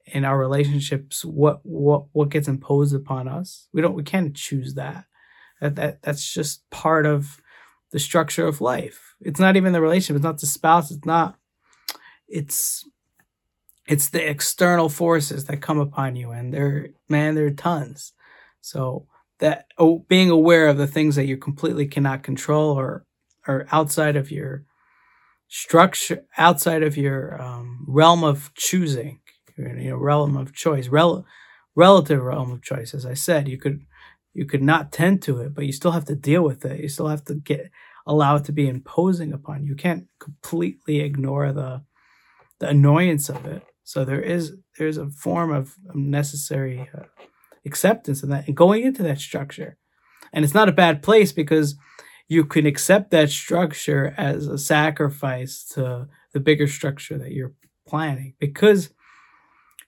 in 0.06 0.24
our 0.24 0.38
relationships 0.38 1.24
what 1.24 1.60
what 1.64 2.04
what 2.12 2.28
gets 2.28 2.48
imposed 2.48 2.94
upon 2.94 3.26
us 3.26 3.68
we 3.72 3.82
don't 3.82 3.94
we 3.94 4.02
can't 4.02 4.36
choose 4.36 4.74
that 4.74 5.04
that, 5.60 5.74
that 5.74 6.02
that's 6.02 6.32
just 6.32 6.68
part 6.70 7.06
of 7.06 7.40
the 7.90 7.98
structure 7.98 8.46
of 8.46 8.60
life 8.60 9.16
it's 9.20 9.40
not 9.40 9.56
even 9.56 9.72
the 9.72 9.80
relationship 9.80 10.16
it's 10.16 10.24
not 10.24 10.38
the 10.38 10.46
spouse 10.46 10.90
it's 10.90 11.04
not 11.04 11.36
it's 12.28 12.88
it's 13.86 14.08
the 14.08 14.28
external 14.28 14.88
forces 14.88 15.44
that 15.44 15.62
come 15.62 15.78
upon 15.78 16.16
you 16.16 16.30
and 16.30 16.52
they're 16.52 16.88
man 17.08 17.34
there 17.34 17.46
are 17.46 17.50
tons 17.50 18.12
so 18.60 19.06
that 19.38 19.66
oh, 19.78 20.04
being 20.08 20.30
aware 20.30 20.66
of 20.66 20.78
the 20.78 20.86
things 20.86 21.14
that 21.16 21.26
you 21.26 21.36
completely 21.36 21.86
cannot 21.86 22.22
control 22.22 22.78
or 22.78 23.04
or 23.46 23.66
outside 23.70 24.16
of 24.16 24.30
your 24.30 24.64
structure 25.48 26.24
outside 26.36 26.82
of 26.82 26.96
your 26.96 27.40
um, 27.40 27.84
realm 27.86 28.24
of 28.24 28.52
choosing 28.54 29.20
you 29.56 29.90
know 29.90 29.96
realm 29.96 30.36
of 30.36 30.54
choice, 30.54 30.88
rel- 30.88 31.24
relative 31.74 32.22
realm 32.22 32.52
of 32.52 32.62
choice. 32.62 32.94
As 32.94 33.06
I 33.06 33.14
said, 33.14 33.48
you 33.48 33.58
could 33.58 33.80
you 34.34 34.44
could 34.44 34.62
not 34.62 34.92
tend 34.92 35.22
to 35.22 35.40
it, 35.40 35.54
but 35.54 35.66
you 35.66 35.72
still 35.72 35.92
have 35.92 36.04
to 36.06 36.14
deal 36.14 36.42
with 36.42 36.64
it. 36.64 36.80
You 36.80 36.88
still 36.88 37.08
have 37.08 37.24
to 37.26 37.34
get 37.34 37.70
allow 38.06 38.36
it 38.36 38.44
to 38.44 38.52
be 38.52 38.68
imposing 38.68 39.32
upon 39.32 39.62
you. 39.62 39.70
You 39.70 39.76
can't 39.76 40.06
completely 40.20 41.00
ignore 41.00 41.52
the 41.52 41.82
the 42.60 42.68
annoyance 42.68 43.28
of 43.28 43.46
it. 43.46 43.62
So 43.84 44.04
there 44.04 44.20
is 44.20 44.56
there's 44.78 44.98
a 44.98 45.08
form 45.10 45.52
of 45.52 45.76
necessary 45.94 46.90
uh, 46.94 47.04
acceptance 47.64 48.22
in 48.22 48.30
that 48.30 48.46
and 48.46 48.56
going 48.56 48.84
into 48.84 49.02
that 49.04 49.18
structure. 49.18 49.78
And 50.32 50.44
it's 50.44 50.54
not 50.54 50.68
a 50.68 50.72
bad 50.72 51.02
place 51.02 51.32
because 51.32 51.76
you 52.28 52.44
can 52.44 52.66
accept 52.66 53.10
that 53.10 53.30
structure 53.30 54.14
as 54.16 54.46
a 54.48 54.58
sacrifice 54.58 55.64
to 55.74 56.08
the 56.32 56.40
bigger 56.40 56.66
structure 56.66 57.16
that 57.18 57.32
you're 57.32 57.54
planning 57.86 58.34
because 58.40 58.90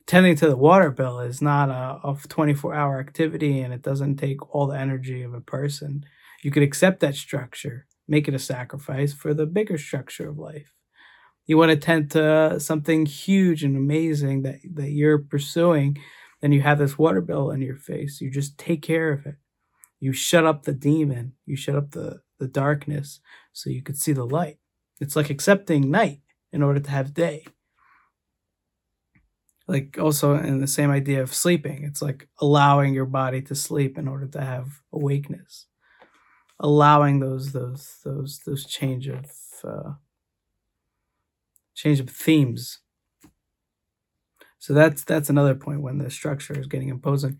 tending 0.07 0.37
to 0.37 0.49
the 0.49 0.57
water 0.57 0.91
bill 0.91 1.21
is 1.21 1.43
not 1.43 1.69
a, 1.69 2.09
a 2.09 2.17
24 2.29 2.75
hour 2.75 3.01
activity 3.01 3.61
and 3.61 3.75
it 3.75 3.83
doesn't 3.83 4.17
take 4.17 4.55
all 4.55 4.67
the 4.67 4.79
energy 4.79 5.23
of 5.23 5.35
a 5.35 5.41
person. 5.41 6.05
You 6.43 6.51
could 6.51 6.63
accept 6.63 7.01
that 7.01 7.17
structure, 7.17 7.87
make 8.07 8.29
it 8.29 8.35
a 8.35 8.39
sacrifice 8.39 9.13
for 9.13 9.35
the 9.35 9.47
bigger 9.47 9.77
structure 9.77 10.29
of 10.29 10.39
life. 10.39 10.73
You 11.49 11.57
want 11.57 11.71
to 11.71 11.76
tend 11.76 12.11
to 12.11 12.61
something 12.61 13.07
huge 13.07 13.64
and 13.64 13.75
amazing 13.75 14.43
that, 14.43 14.57
that 14.75 14.90
you're 14.90 15.19
pursuing, 15.19 15.99
then 16.43 16.52
you 16.52 16.61
have 16.61 16.78
this 16.78 16.99
water 16.99 17.23
bill 17.23 17.50
in 17.50 17.62
your 17.62 17.75
face. 17.75 18.21
You 18.21 18.31
just 18.31 18.59
take 18.59 18.83
care 18.83 19.11
of 19.11 19.25
it. 19.25 19.37
You 19.99 20.12
shut 20.12 20.45
up 20.45 20.62
the 20.62 20.75
demon. 20.75 21.33
You 21.47 21.57
shut 21.57 21.75
up 21.75 21.93
the, 21.93 22.21
the 22.38 22.47
darkness 22.47 23.21
so 23.55 23.71
you 23.71 23.83
could 23.83 23.97
see 23.97 24.12
the 24.12 24.26
light. 24.26 24.59
It's 25.00 25.17
like 25.17 25.31
accepting 25.31 25.90
night 25.90 26.21
in 26.52 26.62
order 26.62 26.81
to 26.81 26.90
have 26.90 27.14
day. 27.14 27.47
Like 29.67 29.99
also 29.99 30.37
in 30.37 30.61
the 30.61 30.67
same 30.67 30.90
idea 30.90 31.23
of 31.23 31.35
sleeping, 31.35 31.83
it's 31.83 32.02
like 32.02 32.28
allowing 32.40 32.93
your 32.93 33.07
body 33.07 33.40
to 33.43 33.55
sleep 33.55 33.97
in 33.97 34.07
order 34.07 34.26
to 34.26 34.40
have 34.43 34.83
awakeness. 34.93 35.67
Allowing 36.61 37.21
those 37.21 37.52
those 37.52 37.99
those 38.05 38.40
those 38.45 38.64
change 38.67 39.09
of 39.09 39.26
uh, 39.62 39.93
change 41.79 42.01
of 42.01 42.11
themes. 42.11 42.81
So 44.59 44.75
that's 44.75 45.05
that's 45.05 45.31
another 45.31 45.55
point 45.55 45.81
when 45.81 45.99
the 45.99 46.11
structure 46.11 46.59
is 46.59 46.67
getting 46.67 46.89
imposing. 46.89 47.39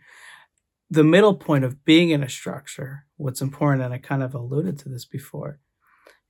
The 0.91 1.05
middle 1.05 1.35
point 1.35 1.65
of 1.65 1.85
being 1.85 2.11
in 2.11 2.23
a 2.23 2.29
structure, 2.29 3.05
what's 3.17 3.43
important, 3.43 3.83
and 3.83 3.93
I 3.93 3.99
kind 3.99 4.23
of 4.23 4.35
alluded 4.35 4.79
to 4.79 4.89
this 4.89 5.05
before, 5.05 5.59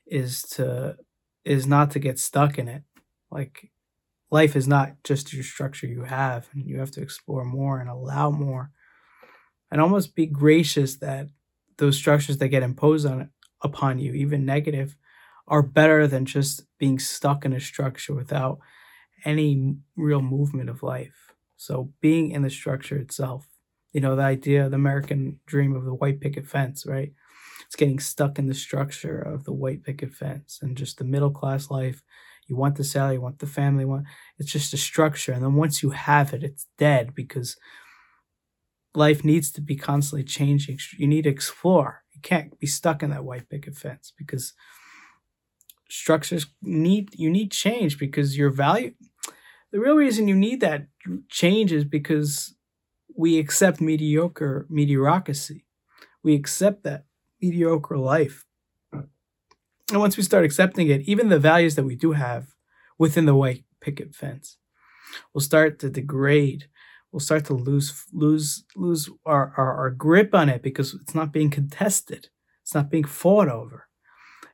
is 0.06 0.42
to 0.54 0.96
is 1.44 1.66
not 1.66 1.90
to 1.92 1.98
get 1.98 2.18
stuck 2.18 2.58
in 2.58 2.66
it. 2.66 2.82
Like 3.30 3.70
life 4.30 4.56
is 4.56 4.66
not 4.66 4.94
just 5.04 5.34
your 5.34 5.44
structure 5.44 5.86
you 5.86 6.04
have, 6.04 6.48
and 6.54 6.66
you 6.66 6.78
have 6.78 6.90
to 6.92 7.02
explore 7.02 7.44
more 7.44 7.78
and 7.78 7.90
allow 7.90 8.30
more, 8.30 8.70
and 9.70 9.82
almost 9.82 10.16
be 10.16 10.26
gracious 10.26 10.96
that 10.96 11.28
those 11.76 11.98
structures 11.98 12.38
that 12.38 12.48
get 12.48 12.62
imposed 12.62 13.06
on 13.06 13.28
upon 13.60 13.98
you, 13.98 14.14
even 14.14 14.46
negative, 14.46 14.96
are 15.48 15.62
better 15.62 16.06
than 16.06 16.24
just 16.26 16.62
being 16.78 16.98
stuck 16.98 17.44
in 17.44 17.52
a 17.52 17.60
structure 17.60 18.14
without 18.14 18.58
any 19.24 19.76
real 19.96 20.22
movement 20.22 20.70
of 20.70 20.82
life. 20.82 21.32
So 21.56 21.92
being 22.00 22.30
in 22.30 22.42
the 22.42 22.50
structure 22.50 22.96
itself, 22.96 23.48
you 23.92 24.00
know, 24.00 24.16
the 24.16 24.22
idea, 24.22 24.66
of 24.66 24.70
the 24.70 24.76
American 24.76 25.40
dream 25.46 25.74
of 25.74 25.84
the 25.84 25.94
white 25.94 26.20
picket 26.20 26.46
fence, 26.46 26.86
right? 26.86 27.12
It's 27.66 27.76
getting 27.76 27.98
stuck 27.98 28.38
in 28.38 28.46
the 28.46 28.54
structure 28.54 29.18
of 29.18 29.44
the 29.44 29.52
white 29.52 29.82
picket 29.82 30.12
fence 30.14 30.58
and 30.62 30.76
just 30.76 30.98
the 30.98 31.04
middle 31.04 31.30
class 31.30 31.70
life. 31.70 32.02
You 32.46 32.56
want 32.56 32.76
the 32.76 32.84
salary, 32.84 33.14
you 33.14 33.20
want 33.20 33.40
the 33.40 33.46
family, 33.46 33.84
want 33.84 34.06
it's 34.38 34.52
just 34.52 34.72
a 34.72 34.78
structure. 34.78 35.32
And 35.32 35.42
then 35.42 35.54
once 35.54 35.82
you 35.82 35.90
have 35.90 36.32
it, 36.32 36.42
it's 36.42 36.66
dead 36.78 37.14
because 37.14 37.56
life 38.94 39.24
needs 39.24 39.50
to 39.52 39.60
be 39.60 39.76
constantly 39.76 40.24
changing. 40.24 40.78
You 40.96 41.06
need 41.06 41.22
to 41.22 41.30
explore. 41.30 42.02
You 42.12 42.20
can't 42.20 42.58
be 42.58 42.66
stuck 42.66 43.02
in 43.02 43.10
that 43.10 43.24
white 43.24 43.48
picket 43.48 43.76
fence 43.76 44.12
because 44.16 44.54
structures 45.90 46.46
need 46.62 47.08
you 47.14 47.30
need 47.30 47.50
change 47.50 47.98
because 47.98 48.36
your 48.36 48.50
value 48.50 48.92
the 49.70 49.80
real 49.80 49.96
reason 49.96 50.28
you 50.28 50.36
need 50.36 50.60
that 50.60 50.86
change 51.28 51.72
is 51.72 51.84
because 51.84 52.54
we 53.14 53.38
accept 53.38 53.80
mediocre 53.80 54.66
mediocrity. 54.70 55.66
We 56.22 56.34
accept 56.34 56.84
that 56.84 57.04
mediocre 57.40 57.98
life. 57.98 58.46
And 58.92 60.00
once 60.00 60.16
we 60.16 60.22
start 60.22 60.44
accepting 60.44 60.88
it 60.88 61.02
even 61.02 61.28
the 61.28 61.38
values 61.38 61.74
that 61.74 61.84
we 61.84 61.96
do 61.96 62.12
have 62.12 62.54
within 62.98 63.26
the 63.26 63.34
white 63.34 63.64
picket 63.80 64.14
fence 64.14 64.58
will 65.32 65.40
start 65.40 65.78
to 65.80 65.90
degrade. 65.90 66.68
We'll 67.12 67.20
start 67.20 67.44
to 67.46 67.54
lose 67.54 68.04
lose 68.12 68.64
lose 68.76 69.10
our, 69.24 69.52
our, 69.56 69.74
our 69.74 69.90
grip 69.90 70.34
on 70.34 70.48
it 70.48 70.62
because 70.62 70.94
it's 70.94 71.14
not 71.14 71.32
being 71.32 71.50
contested. 71.50 72.28
It's 72.62 72.74
not 72.74 72.90
being 72.90 73.04
fought 73.04 73.48
over. 73.48 73.88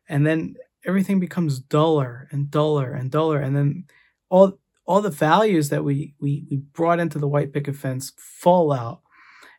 And 0.09 0.27
then 0.27 0.55
everything 0.87 1.21
becomes 1.21 1.59
duller 1.59 2.29
and 2.31 2.51
duller 2.51 2.93
and 2.93 3.11
duller. 3.11 3.41
And 3.41 3.57
then 3.57 3.85
all 4.29 4.59
all 4.87 5.01
the 5.01 5.11
values 5.11 5.71
that 5.71 5.85
we 5.85 6.15
we, 6.21 6.47
we 6.51 6.59
brought 6.59 7.01
into 7.01 7.19
the 7.19 7.29
white 7.29 7.53
picket 7.53 7.77
fence 7.77 8.13
fall 8.17 8.73
out. 8.73 9.01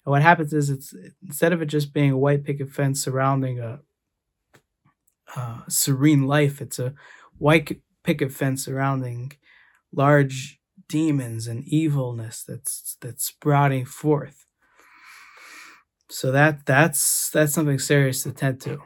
And 0.05 0.11
what 0.11 0.21
happens 0.21 0.53
is 0.53 0.69
it's 0.69 0.93
instead 1.25 1.53
of 1.53 1.61
it 1.61 1.65
just 1.65 1.93
being 1.93 2.11
a 2.11 2.17
white 2.17 2.43
picket 2.43 2.69
fence 2.69 3.03
surrounding 3.03 3.59
a, 3.59 3.79
a 5.35 5.63
serene 5.67 6.27
life 6.27 6.61
it's 6.61 6.79
a 6.79 6.93
white 7.37 7.81
picket 8.03 8.31
fence 8.31 8.63
surrounding 8.65 9.31
large 9.91 10.59
demons 10.87 11.47
and 11.47 11.63
evilness 11.65 12.43
that's 12.43 12.97
that's 13.01 13.25
sprouting 13.25 13.85
forth. 13.85 14.45
So 16.09 16.31
that 16.31 16.65
that's 16.65 17.29
that's 17.31 17.53
something 17.53 17.79
serious 17.79 18.23
to 18.23 18.31
tend 18.31 18.61
to 18.61 18.81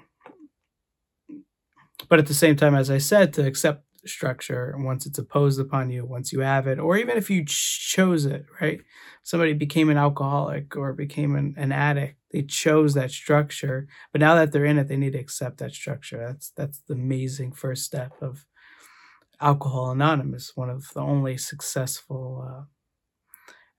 but 2.09 2.19
at 2.19 2.27
the 2.27 2.33
same 2.33 2.55
time, 2.55 2.75
as 2.75 2.89
I 2.89 2.97
said, 2.97 3.33
to 3.33 3.45
accept 3.45 3.85
structure 4.05 4.73
once 4.77 5.05
it's 5.05 5.19
imposed 5.19 5.59
upon 5.59 5.89
you, 5.91 6.05
once 6.05 6.31
you 6.31 6.39
have 6.39 6.67
it, 6.67 6.79
or 6.79 6.97
even 6.97 7.17
if 7.17 7.29
you 7.29 7.43
chose 7.45 8.25
it, 8.25 8.45
right? 8.61 8.81
Somebody 9.23 9.53
became 9.53 9.89
an 9.89 9.97
alcoholic 9.97 10.75
or 10.75 10.93
became 10.93 11.35
an, 11.35 11.53
an 11.57 11.71
addict. 11.71 12.15
They 12.31 12.43
chose 12.43 12.93
that 12.93 13.11
structure, 13.11 13.87
but 14.11 14.21
now 14.21 14.35
that 14.35 14.51
they're 14.51 14.65
in 14.65 14.77
it, 14.77 14.87
they 14.87 14.97
need 14.97 15.13
to 15.13 15.19
accept 15.19 15.57
that 15.59 15.73
structure. 15.73 16.17
That's 16.17 16.51
that's 16.51 16.79
the 16.87 16.93
amazing 16.93 17.53
first 17.53 17.83
step 17.83 18.13
of 18.21 18.45
Alcohol 19.41 19.91
Anonymous. 19.91 20.51
One 20.55 20.69
of 20.69 20.93
the 20.93 21.01
only 21.01 21.37
successful 21.37 22.45
uh, 22.47 22.63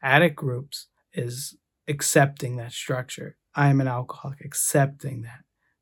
addict 0.02 0.36
groups 0.36 0.88
is 1.12 1.56
accepting 1.88 2.56
that 2.56 2.72
structure. 2.72 3.36
I 3.54 3.68
am 3.68 3.80
an 3.80 3.88
alcoholic, 3.88 4.44
accepting 4.44 5.22
that. 5.22 5.40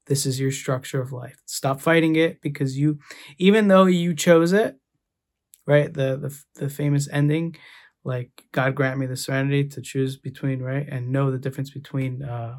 This 0.09 0.27
is 0.27 0.40
your 0.40 0.51
structure 0.51 1.01
of 1.01 1.12
life. 1.12 1.40
Stop 1.47 1.81
fighting 1.81 2.16
it 2.16 2.40
because 2.40 2.79
you, 2.79 2.99
even 3.38 3.68
though 3.68 3.85
you 3.85 4.14
chose 4.14 4.53
it, 4.53 4.77
right? 5.66 5.92
The 5.92 6.16
the 6.16 6.64
the 6.64 6.71
famous 6.71 7.09
ending, 7.12 7.57
like 8.05 8.31
God 8.53 8.75
grant 8.75 8.99
me 8.99 9.07
the 9.07 9.16
serenity 9.16 9.68
to 9.68 9.83
choose 9.83 10.16
between 10.16 10.62
right 10.62 10.87
and 10.88 11.12
know 11.12 11.31
the 11.31 11.38
difference 11.38 11.71
between 11.71 12.25
uh, 12.25 12.59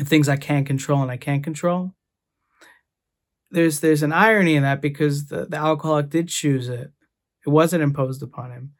things 0.00 0.28
I 0.28 0.36
can 0.36 0.64
control 0.64 1.02
and 1.02 1.10
I 1.10 1.18
can't 1.18 1.44
control. 1.44 1.94
There's 3.50 3.80
there's 3.80 4.02
an 4.02 4.12
irony 4.12 4.54
in 4.56 4.62
that 4.62 4.80
because 4.80 5.26
the, 5.26 5.46
the 5.46 5.56
alcoholic 5.56 6.08
did 6.08 6.28
choose 6.28 6.68
it. 6.68 6.92
It 7.44 7.50
wasn't 7.50 7.82
imposed 7.82 8.22
upon 8.22 8.52
him. 8.52 8.72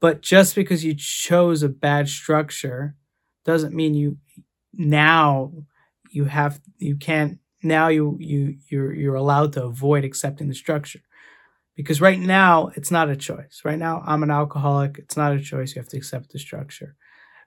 But 0.00 0.20
just 0.20 0.54
because 0.56 0.84
you 0.84 0.94
chose 0.94 1.62
a 1.62 1.68
bad 1.68 2.08
structure 2.08 2.96
doesn't 3.44 3.74
mean 3.74 3.94
you 3.94 4.18
now 4.72 5.52
you 6.10 6.24
have 6.24 6.60
you 6.78 6.96
can't 6.96 7.38
now 7.62 7.88
you 7.88 8.16
you 8.20 8.56
you're 8.68 8.92
you're 8.92 9.14
allowed 9.14 9.52
to 9.54 9.64
avoid 9.64 10.04
accepting 10.04 10.48
the 10.48 10.54
structure. 10.54 11.00
Because 11.74 12.02
right 12.02 12.18
now 12.18 12.70
it's 12.76 12.90
not 12.90 13.08
a 13.08 13.16
choice. 13.16 13.62
Right 13.64 13.78
now 13.78 14.02
i'm 14.06 14.22
an 14.22 14.30
alcoholic. 14.30 14.98
It's 14.98 15.16
not 15.16 15.32
a 15.32 15.40
choice. 15.40 15.74
You 15.74 15.80
have 15.80 15.88
to 15.90 15.96
accept 15.96 16.32
the 16.32 16.38
structure. 16.38 16.96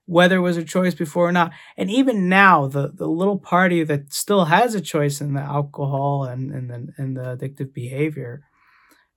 Whether 0.07 0.37
it 0.37 0.41
was 0.41 0.57
a 0.57 0.63
choice 0.63 0.93
before 0.93 1.27
or 1.27 1.31
not. 1.31 1.51
And 1.77 1.89
even 1.89 2.29
now 2.29 2.67
the 2.67 2.91
the 2.93 3.07
little 3.07 3.39
party 3.39 3.83
that 3.83 4.13
still 4.13 4.45
has 4.45 4.75
a 4.75 4.81
choice 4.81 5.21
in 5.21 5.33
the 5.33 5.41
alcohol 5.41 6.23
and 6.23 6.51
and 6.51 6.69
the, 6.69 6.87
and 6.97 7.17
the 7.17 7.37
addictive 7.37 7.73
behavior 7.73 8.43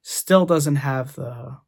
still 0.02 0.46
doesn't 0.46 0.76
have 0.76 1.14
the 1.14 1.58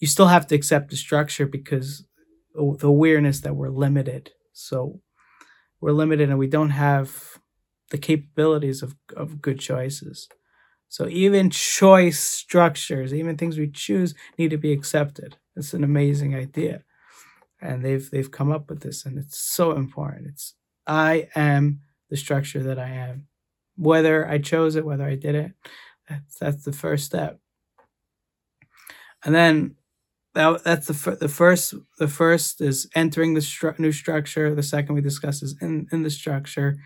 you 0.00 0.06
still 0.06 0.28
have 0.28 0.46
to 0.46 0.54
accept 0.54 0.90
the 0.90 0.96
structure 0.96 1.46
because 1.46 2.06
the 2.54 2.86
awareness 2.86 3.40
that 3.40 3.54
we're 3.54 3.68
limited 3.68 4.30
so 4.52 5.00
we're 5.80 5.92
limited 5.92 6.28
and 6.28 6.38
we 6.38 6.46
don't 6.46 6.70
have 6.70 7.38
the 7.90 7.98
capabilities 7.98 8.82
of, 8.82 8.94
of 9.16 9.42
good 9.42 9.58
choices. 9.58 10.28
So 10.88 11.06
even 11.08 11.50
choice 11.50 12.18
structures, 12.18 13.14
even 13.14 13.36
things 13.36 13.58
we 13.58 13.70
choose, 13.70 14.14
need 14.36 14.50
to 14.50 14.56
be 14.56 14.72
accepted. 14.72 15.36
It's 15.56 15.74
an 15.74 15.84
amazing 15.84 16.34
idea. 16.34 16.82
And 17.62 17.84
they've 17.84 18.10
they've 18.10 18.30
come 18.30 18.50
up 18.50 18.70
with 18.70 18.80
this 18.80 19.04
and 19.04 19.18
it's 19.18 19.38
so 19.38 19.72
important. 19.72 20.28
It's 20.28 20.54
I 20.86 21.28
am 21.36 21.80
the 22.08 22.16
structure 22.16 22.62
that 22.62 22.78
I 22.78 22.88
am. 22.88 23.26
Whether 23.76 24.26
I 24.26 24.38
chose 24.38 24.76
it, 24.76 24.84
whether 24.84 25.04
I 25.04 25.14
did 25.14 25.34
it, 25.34 25.52
that's 26.08 26.38
that's 26.38 26.64
the 26.64 26.72
first 26.72 27.04
step. 27.04 27.38
And 29.24 29.34
then 29.34 29.76
that 30.34 30.62
that's 30.64 30.86
the 30.86 31.16
the 31.16 31.28
first 31.28 31.74
the 31.98 32.08
first 32.08 32.60
is 32.60 32.88
entering 32.94 33.34
the 33.34 33.40
stru- 33.40 33.78
new 33.78 33.92
structure. 33.92 34.54
The 34.54 34.62
second 34.62 34.94
we 34.94 35.00
discuss 35.00 35.42
is 35.42 35.56
in 35.60 35.88
in 35.90 36.02
the 36.02 36.10
structure, 36.10 36.76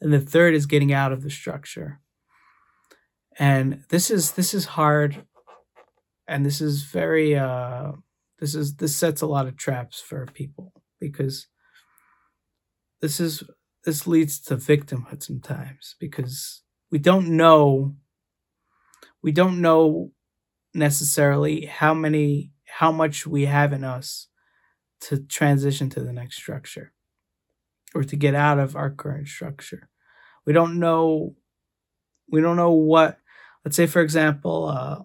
and 0.00 0.12
the 0.12 0.20
third 0.20 0.54
is 0.54 0.66
getting 0.66 0.92
out 0.92 1.12
of 1.12 1.22
the 1.22 1.30
structure. 1.30 2.00
And 3.38 3.84
this 3.88 4.10
is 4.10 4.32
this 4.32 4.54
is 4.54 4.66
hard, 4.66 5.24
and 6.28 6.46
this 6.46 6.60
is 6.60 6.84
very 6.84 7.36
uh 7.36 7.92
this 8.38 8.54
is 8.54 8.76
this 8.76 8.96
sets 8.96 9.20
a 9.20 9.26
lot 9.26 9.48
of 9.48 9.56
traps 9.56 10.00
for 10.00 10.26
people 10.26 10.72
because 11.00 11.48
this 13.00 13.18
is 13.18 13.42
this 13.84 14.06
leads 14.06 14.40
to 14.40 14.56
victimhood 14.56 15.22
sometimes 15.22 15.96
because 15.98 16.62
we 16.90 16.98
don't 16.98 17.28
know 17.28 17.96
we 19.22 19.32
don't 19.32 19.60
know 19.60 20.12
necessarily 20.74 21.66
how 21.66 21.94
many 21.94 22.51
how 22.78 22.92
much 22.92 23.26
we 23.26 23.46
have 23.46 23.72
in 23.72 23.84
us 23.84 24.28
to 25.00 25.18
transition 25.18 25.90
to 25.90 26.00
the 26.00 26.12
next 26.12 26.36
structure 26.36 26.92
or 27.94 28.04
to 28.04 28.16
get 28.16 28.34
out 28.34 28.58
of 28.58 28.76
our 28.76 28.90
current 28.90 29.28
structure. 29.28 29.88
We 30.46 30.52
don't 30.52 30.78
know 30.78 31.34
we 32.30 32.40
don't 32.40 32.56
know 32.56 32.72
what 32.72 33.18
let's 33.64 33.76
say, 33.76 33.86
for 33.86 34.00
example, 34.00 34.66
uh, 34.66 35.02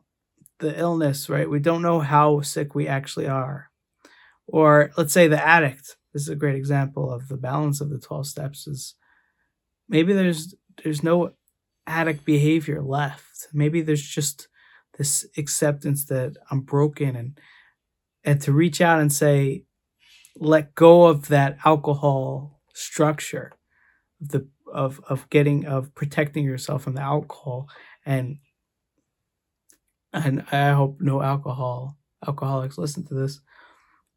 the 0.60 0.77
illness, 0.80 1.30
right? 1.30 1.49
We 1.49 1.60
don't 1.60 1.82
know 1.82 1.99
how 1.99 2.41
sick 2.41 2.73
we 2.73 2.88
actually 2.88 3.27
are. 3.27 3.69
Or 4.47 4.91
let's 4.97 5.13
say 5.13 5.27
the 5.27 5.45
addict. 5.45 5.97
This 6.13 6.23
is 6.23 6.30
a 6.30 6.36
great 6.36 6.56
example 6.56 7.12
of 7.12 7.27
the 7.27 7.38
balance 7.38 7.82
of 7.82 7.89
the 7.89 7.99
12 7.99 8.25
steps 8.27 8.65
is 8.65 8.95
maybe 9.88 10.13
there's 10.13 10.56
there's 10.84 11.03
no 11.03 11.34
addict 11.86 12.25
behavior 12.25 12.82
left. 12.82 13.47
Maybe 13.53 13.82
there's 13.82 14.01
just 14.01 14.47
this 14.97 15.27
acceptance 15.38 16.06
that 16.06 16.38
I'm 16.49 16.62
broken 16.62 17.15
and 17.15 17.39
and 18.28 18.42
to 18.42 18.52
reach 18.52 18.82
out 18.82 19.00
and 19.00 19.12
say 19.12 19.63
let 20.36 20.76
go 20.76 21.06
of 21.06 21.30
that 21.30 21.58
alcohol 21.66 22.62
structure 22.76 23.54
the 24.22 24.48
of 24.72 25.02
of 25.10 25.30
getting 25.30 25.66
of 25.66 25.96
protecting 25.96 26.44
yourself 26.44 26.84
from 26.84 26.94
the 26.94 27.02
alcohol 27.02 27.68
and 28.06 28.38
and 30.13 30.44
I 30.52 30.72
hope 30.72 30.98
no 31.00 31.22
alcohol 31.24 31.98
alcoholics 32.28 32.78
listen 32.78 33.06
to 33.08 33.13
this, 33.13 33.40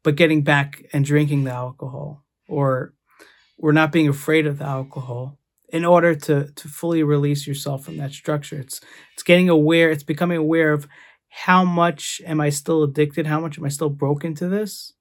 but 0.03 0.15
getting 0.15 0.43
back 0.43 0.83
and 0.93 1.05
drinking 1.05 1.45
the 1.45 1.51
alcohol 1.51 2.25
or 2.47 2.93
we're 3.57 3.71
not 3.71 3.91
being 3.91 4.09
afraid 4.09 4.47
of 4.47 4.57
the 4.57 4.65
alcohol 4.65 5.37
in 5.69 5.85
order 5.85 6.15
to 6.15 6.51
to 6.51 6.67
fully 6.67 7.03
release 7.03 7.47
yourself 7.47 7.85
from 7.85 7.97
that 7.97 8.11
structure. 8.11 8.59
It's 8.59 8.81
it's 9.13 9.23
getting 9.23 9.49
aware, 9.49 9.89
it's 9.89 10.03
becoming 10.03 10.37
aware 10.37 10.73
of 10.73 10.87
how 11.31 11.63
much 11.63 12.21
am 12.25 12.41
I 12.41 12.49
still 12.49 12.83
addicted, 12.83 13.25
how 13.25 13.39
much 13.39 13.57
am 13.57 13.65
I 13.65 13.69
still 13.69 13.89
broken 13.89 14.35
to 14.35 14.47
this 14.47 14.93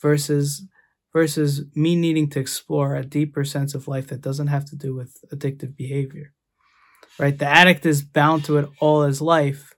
versus 0.00 0.66
versus 1.12 1.62
me 1.74 1.96
needing 1.96 2.28
to 2.30 2.40
explore 2.40 2.94
a 2.94 3.04
deeper 3.04 3.44
sense 3.44 3.74
of 3.74 3.88
life 3.88 4.08
that 4.08 4.20
doesn't 4.20 4.46
have 4.48 4.64
to 4.64 4.76
do 4.76 4.94
with 4.94 5.16
addictive 5.32 5.76
behavior. 5.76 6.32
Right? 7.18 7.36
The 7.36 7.46
addict 7.46 7.84
is 7.84 8.02
bound 8.02 8.44
to 8.44 8.58
it 8.58 8.68
all 8.80 9.02
his 9.02 9.20
life 9.20 9.74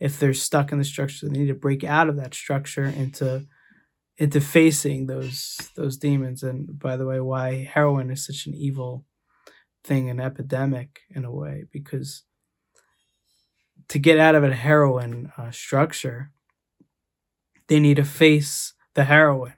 if 0.00 0.18
they're 0.18 0.34
stuck 0.34 0.72
in 0.72 0.78
the 0.78 0.84
structure 0.84 1.28
they 1.28 1.38
need 1.38 1.46
to 1.46 1.54
break 1.54 1.84
out 1.84 2.08
of 2.08 2.16
that 2.16 2.34
structure 2.34 2.84
into 2.84 3.46
into 4.18 4.40
facing 4.40 5.06
those 5.06 5.56
those 5.76 5.96
demons 5.96 6.42
and 6.42 6.76
by 6.78 6.96
the 6.96 7.06
way 7.06 7.20
why 7.20 7.70
heroin 7.72 8.10
is 8.10 8.26
such 8.26 8.46
an 8.46 8.54
evil 8.54 9.04
thing 9.84 10.10
an 10.10 10.18
epidemic 10.18 11.00
in 11.14 11.24
a 11.24 11.30
way 11.30 11.64
because 11.72 12.24
to 13.88 13.98
get 13.98 14.18
out 14.18 14.34
of 14.34 14.44
a 14.44 14.54
heroin 14.54 15.32
uh, 15.36 15.50
structure 15.50 16.30
they 17.72 17.80
need 17.80 17.96
to 17.96 18.04
face 18.04 18.74
the 18.94 19.04
heroin. 19.04 19.54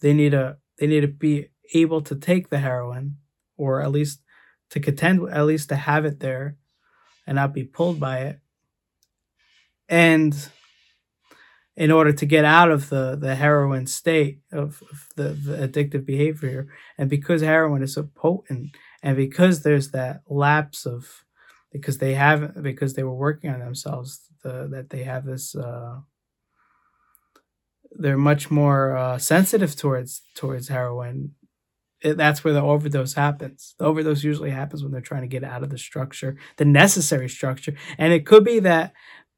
They 0.00 0.12
need 0.12 0.32
to 0.32 0.56
they 0.78 0.88
need 0.88 1.02
to 1.02 1.08
be 1.08 1.50
able 1.72 2.00
to 2.02 2.16
take 2.16 2.48
the 2.48 2.58
heroin 2.58 3.18
or 3.56 3.80
at 3.80 3.92
least 3.92 4.20
to 4.70 4.80
contend 4.80 5.30
at 5.30 5.46
least 5.46 5.68
to 5.68 5.76
have 5.76 6.04
it 6.04 6.18
there 6.18 6.56
and 7.24 7.36
not 7.36 7.54
be 7.54 7.62
pulled 7.62 8.00
by 8.00 8.22
it. 8.22 8.40
And 9.88 10.34
in 11.76 11.92
order 11.92 12.12
to 12.12 12.26
get 12.26 12.44
out 12.44 12.72
of 12.72 12.88
the 12.88 13.16
the 13.16 13.36
heroin 13.36 13.86
state 13.86 14.40
of, 14.50 14.82
of 14.90 15.06
the, 15.14 15.28
the 15.28 15.68
addictive 15.68 16.04
behavior 16.04 16.66
and 16.98 17.08
because 17.08 17.42
heroin 17.42 17.84
is 17.84 17.94
so 17.94 18.08
potent 18.16 18.76
and 19.00 19.16
because 19.16 19.62
there's 19.62 19.90
that 19.90 20.22
lapse 20.28 20.86
of 20.86 21.24
because 21.72 21.98
they 21.98 22.14
have 22.14 22.62
because 22.62 22.94
they 22.94 23.02
were 23.02 23.14
working 23.14 23.50
on 23.50 23.60
themselves 23.60 24.20
the, 24.42 24.68
that 24.70 24.90
they 24.90 25.02
have 25.02 25.24
this 25.24 25.54
uh, 25.54 25.98
they're 27.92 28.18
much 28.18 28.50
more 28.50 28.96
uh, 28.96 29.18
sensitive 29.18 29.74
towards 29.76 30.22
towards 30.34 30.68
heroin 30.68 31.32
it, 32.00 32.16
that's 32.16 32.42
where 32.42 32.54
the 32.54 32.62
overdose 32.62 33.14
happens 33.14 33.74
the 33.78 33.84
overdose 33.84 34.24
usually 34.24 34.50
happens 34.50 34.82
when 34.82 34.92
they're 34.92 35.00
trying 35.00 35.22
to 35.22 35.28
get 35.28 35.44
out 35.44 35.62
of 35.62 35.70
the 35.70 35.78
structure 35.78 36.36
the 36.56 36.64
necessary 36.64 37.28
structure 37.28 37.74
and 37.98 38.12
it 38.12 38.26
could 38.26 38.44
be 38.44 38.58
that 38.58 38.92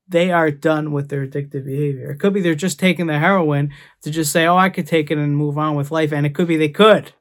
they 0.09 0.31
are 0.31 0.51
done 0.51 0.93
with 0.93 1.09
their 1.09 1.27
addictive 1.27 1.65
behavior. 1.65 2.11
It 2.11 2.19
could 2.19 2.35
be 2.35 2.41
they're 2.41 2.55
just 2.55 2.79
taking 2.79 3.07
the 3.07 3.19
heroin 3.19 3.73
to 4.03 4.11
just 4.11 4.33
say, 4.33 4.47
"Oh, 4.47 4.57
I 4.57 4.69
could 4.69 4.87
take 4.87 5.11
it 5.11 5.19
and 5.19 5.37
move 5.37 5.59
on 5.59 5.77
with 5.77 5.91
life," 5.91 6.13
and 6.13 6.27
it 6.27 6.35
could 6.35 6.49
be 6.49 6.57
they 6.57 6.69
could. 6.69 7.13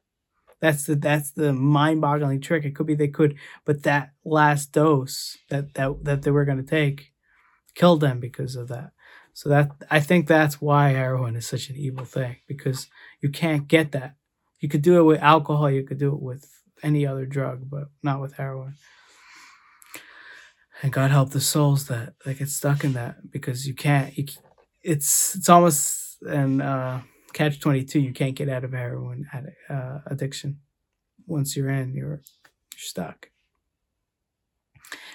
That's 0.64 0.84
the 0.84 0.94
that's 0.94 1.30
the 1.32 1.52
mind-boggling 1.52 2.40
trick. 2.40 2.64
It 2.64 2.74
could 2.74 2.86
be 2.86 2.94
they 2.94 3.08
could, 3.08 3.36
but 3.64 3.82
that 3.82 4.12
last 4.24 4.72
dose 4.72 5.36
that 5.50 5.74
that 5.74 6.04
that 6.04 6.22
they 6.22 6.30
were 6.30 6.44
going 6.44 6.64
to 6.64 6.70
take 6.80 7.12
killed 7.74 8.00
them 8.00 8.20
because 8.20 8.56
of 8.56 8.68
that. 8.68 8.92
So 9.32 9.48
that 9.48 9.72
I 9.90 10.00
think 10.00 10.26
that's 10.26 10.60
why 10.60 10.90
heroin 10.90 11.36
is 11.36 11.46
such 11.46 11.68
an 11.68 11.76
evil 11.76 12.04
thing 12.04 12.36
because 12.46 12.88
you 13.20 13.28
can't 13.28 13.68
get 13.68 13.92
that. 13.92 14.14
You 14.60 14.68
could 14.68 14.82
do 14.82 14.98
it 14.98 15.02
with 15.02 15.20
alcohol, 15.20 15.70
you 15.70 15.82
could 15.82 15.98
do 15.98 16.14
it 16.14 16.22
with 16.22 16.48
any 16.82 17.06
other 17.06 17.26
drug, 17.26 17.68
but 17.68 17.88
not 18.02 18.20
with 18.20 18.34
heroin 18.34 18.76
and 20.82 20.92
God 20.92 21.10
help 21.10 21.30
the 21.30 21.40
souls 21.40 21.86
that 21.86 22.14
that 22.24 22.38
get 22.38 22.48
stuck 22.48 22.84
in 22.84 22.92
that 22.94 23.30
because 23.30 23.66
you 23.66 23.74
can't. 23.74 24.16
You, 24.16 24.26
it's 24.82 25.34
it's 25.34 25.48
almost 25.48 26.22
an 26.22 26.60
uh, 26.60 27.00
catch 27.34 27.60
twenty 27.60 27.84
two. 27.84 28.00
You 28.00 28.12
can't 28.12 28.34
get 28.34 28.48
out 28.48 28.64
of 28.64 28.72
heroin 28.72 29.28
uh, 29.68 29.98
addiction. 30.06 30.60
Once 31.26 31.56
you're 31.56 31.68
in, 31.68 31.94
you're 31.94 32.08
you're 32.08 32.78
stuck. 32.78 33.28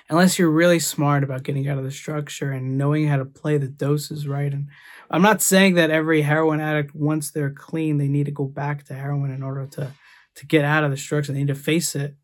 Unless 0.10 0.40
you're 0.40 0.50
really 0.50 0.80
smart 0.80 1.24
about 1.24 1.44
getting 1.44 1.68
out 1.68 1.78
of 1.78 1.84
the 1.84 1.92
structure 1.92 2.52
and 2.52 2.78
knowing 2.78 3.08
how 3.08 3.18
to 3.18 3.26
play 3.26 3.58
the 3.58 3.68
doses 3.68 4.28
right. 4.28 4.52
And 4.52 4.68
I'm 5.12 5.22
not 5.22 5.42
saying 5.42 5.76
that 5.76 5.92
every 5.92 6.24
heroin 6.24 6.60
addict, 6.60 6.96
once 6.96 7.30
they're 7.30 7.52
clean, 7.52 7.98
they 7.98 8.08
need 8.08 8.26
to 8.26 8.32
go 8.32 8.46
back 8.46 8.86
to 8.86 8.96
heroin 8.96 9.32
in 9.32 9.44
order 9.44 9.68
to 9.74 9.92
to 10.36 10.46
get 10.46 10.66
out 10.66 10.84
of 10.84 10.92
the 10.92 10.98
structure. 10.98 11.32
They 11.32 11.40
need 11.40 11.48
to 11.48 11.56
face 11.56 11.96
it. 11.96 12.16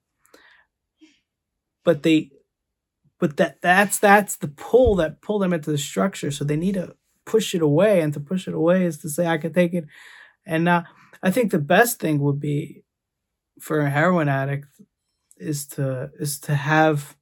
But 1.84 2.04
they 2.04 2.32
but 3.20 3.38
that 3.38 3.62
that's 3.62 4.00
that's 4.00 4.36
the 4.36 4.48
pull 4.48 4.96
that 4.96 5.22
pull 5.22 5.40
them 5.40 5.54
into 5.54 5.72
the 5.72 5.78
structure 5.78 6.32
so 6.32 6.44
they 6.44 6.58
need 6.58 6.76
to 6.76 6.96
push 7.36 7.54
it 7.56 7.62
away 7.62 8.02
and 8.02 8.14
to 8.14 8.20
push 8.20 8.48
it 8.48 8.54
away 8.54 8.86
is 8.86 8.98
to 9.00 9.10
say 9.10 9.28
i 9.28 9.38
can 9.38 9.54
take 9.54 9.74
it 9.74 9.86
and 10.46 10.64
now 10.64 10.84
i 11.22 11.30
think 11.32 11.52
the 11.52 11.68
best 11.76 12.00
thing 12.00 12.20
would 12.20 12.40
be 12.40 12.84
for 13.60 13.80
a 13.82 13.90
heroin 13.90 14.30
addict 14.30 14.68
is 15.38 15.66
to 15.66 16.10
is 16.20 16.40
to 16.40 16.56
have 16.56 17.16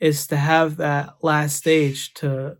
is 0.00 0.26
to 0.26 0.36
have 0.36 0.76
that 0.76 1.14
last 1.22 1.56
stage 1.56 2.14
to 2.14 2.56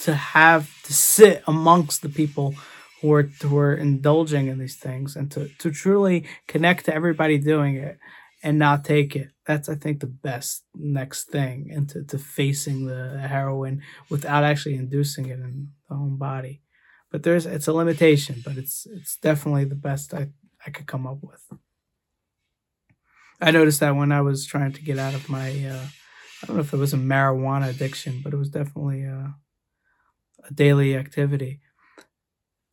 to 0.00 0.14
have 0.14 0.82
to 0.82 0.92
sit 0.92 1.42
amongst 1.46 2.02
the 2.02 2.08
people 2.08 2.54
who 3.00 3.12
are 3.12 3.22
who 3.42 3.56
are 3.58 3.74
indulging 3.74 4.48
in 4.48 4.58
these 4.58 4.76
things 4.76 5.16
and 5.16 5.30
to 5.30 5.48
to 5.58 5.70
truly 5.70 6.24
connect 6.46 6.84
to 6.84 6.94
everybody 6.94 7.38
doing 7.38 7.76
it 7.76 7.98
and 8.42 8.58
not 8.58 8.84
take 8.84 9.16
it. 9.16 9.30
That's 9.48 9.70
I 9.70 9.76
think 9.76 10.00
the 10.00 10.06
best 10.06 10.64
next 10.74 11.30
thing 11.30 11.70
into 11.70 12.04
to 12.04 12.18
facing 12.18 12.84
the 12.84 13.18
heroin 13.18 13.80
without 14.10 14.44
actually 14.44 14.74
inducing 14.74 15.26
it 15.26 15.40
in 15.40 15.70
the 15.88 15.94
own 15.94 16.18
body. 16.18 16.60
But 17.10 17.22
there's 17.22 17.46
it's 17.46 17.66
a 17.66 17.72
limitation, 17.72 18.42
but 18.44 18.58
it's 18.58 18.86
it's 18.86 19.16
definitely 19.16 19.64
the 19.64 19.74
best 19.74 20.12
I, 20.12 20.28
I 20.66 20.70
could 20.70 20.86
come 20.86 21.06
up 21.06 21.20
with. 21.22 21.42
I 23.40 23.50
noticed 23.50 23.80
that 23.80 23.96
when 23.96 24.12
I 24.12 24.20
was 24.20 24.46
trying 24.46 24.72
to 24.72 24.82
get 24.82 24.98
out 24.98 25.14
of 25.14 25.30
my 25.30 25.48
uh, 25.48 25.86
I 26.42 26.46
don't 26.46 26.56
know 26.56 26.62
if 26.62 26.74
it 26.74 26.76
was 26.76 26.92
a 26.92 26.98
marijuana 26.98 27.70
addiction, 27.70 28.20
but 28.22 28.34
it 28.34 28.36
was 28.36 28.50
definitely 28.50 29.04
a, 29.04 29.34
a 30.46 30.52
daily 30.52 30.94
activity. 30.94 31.60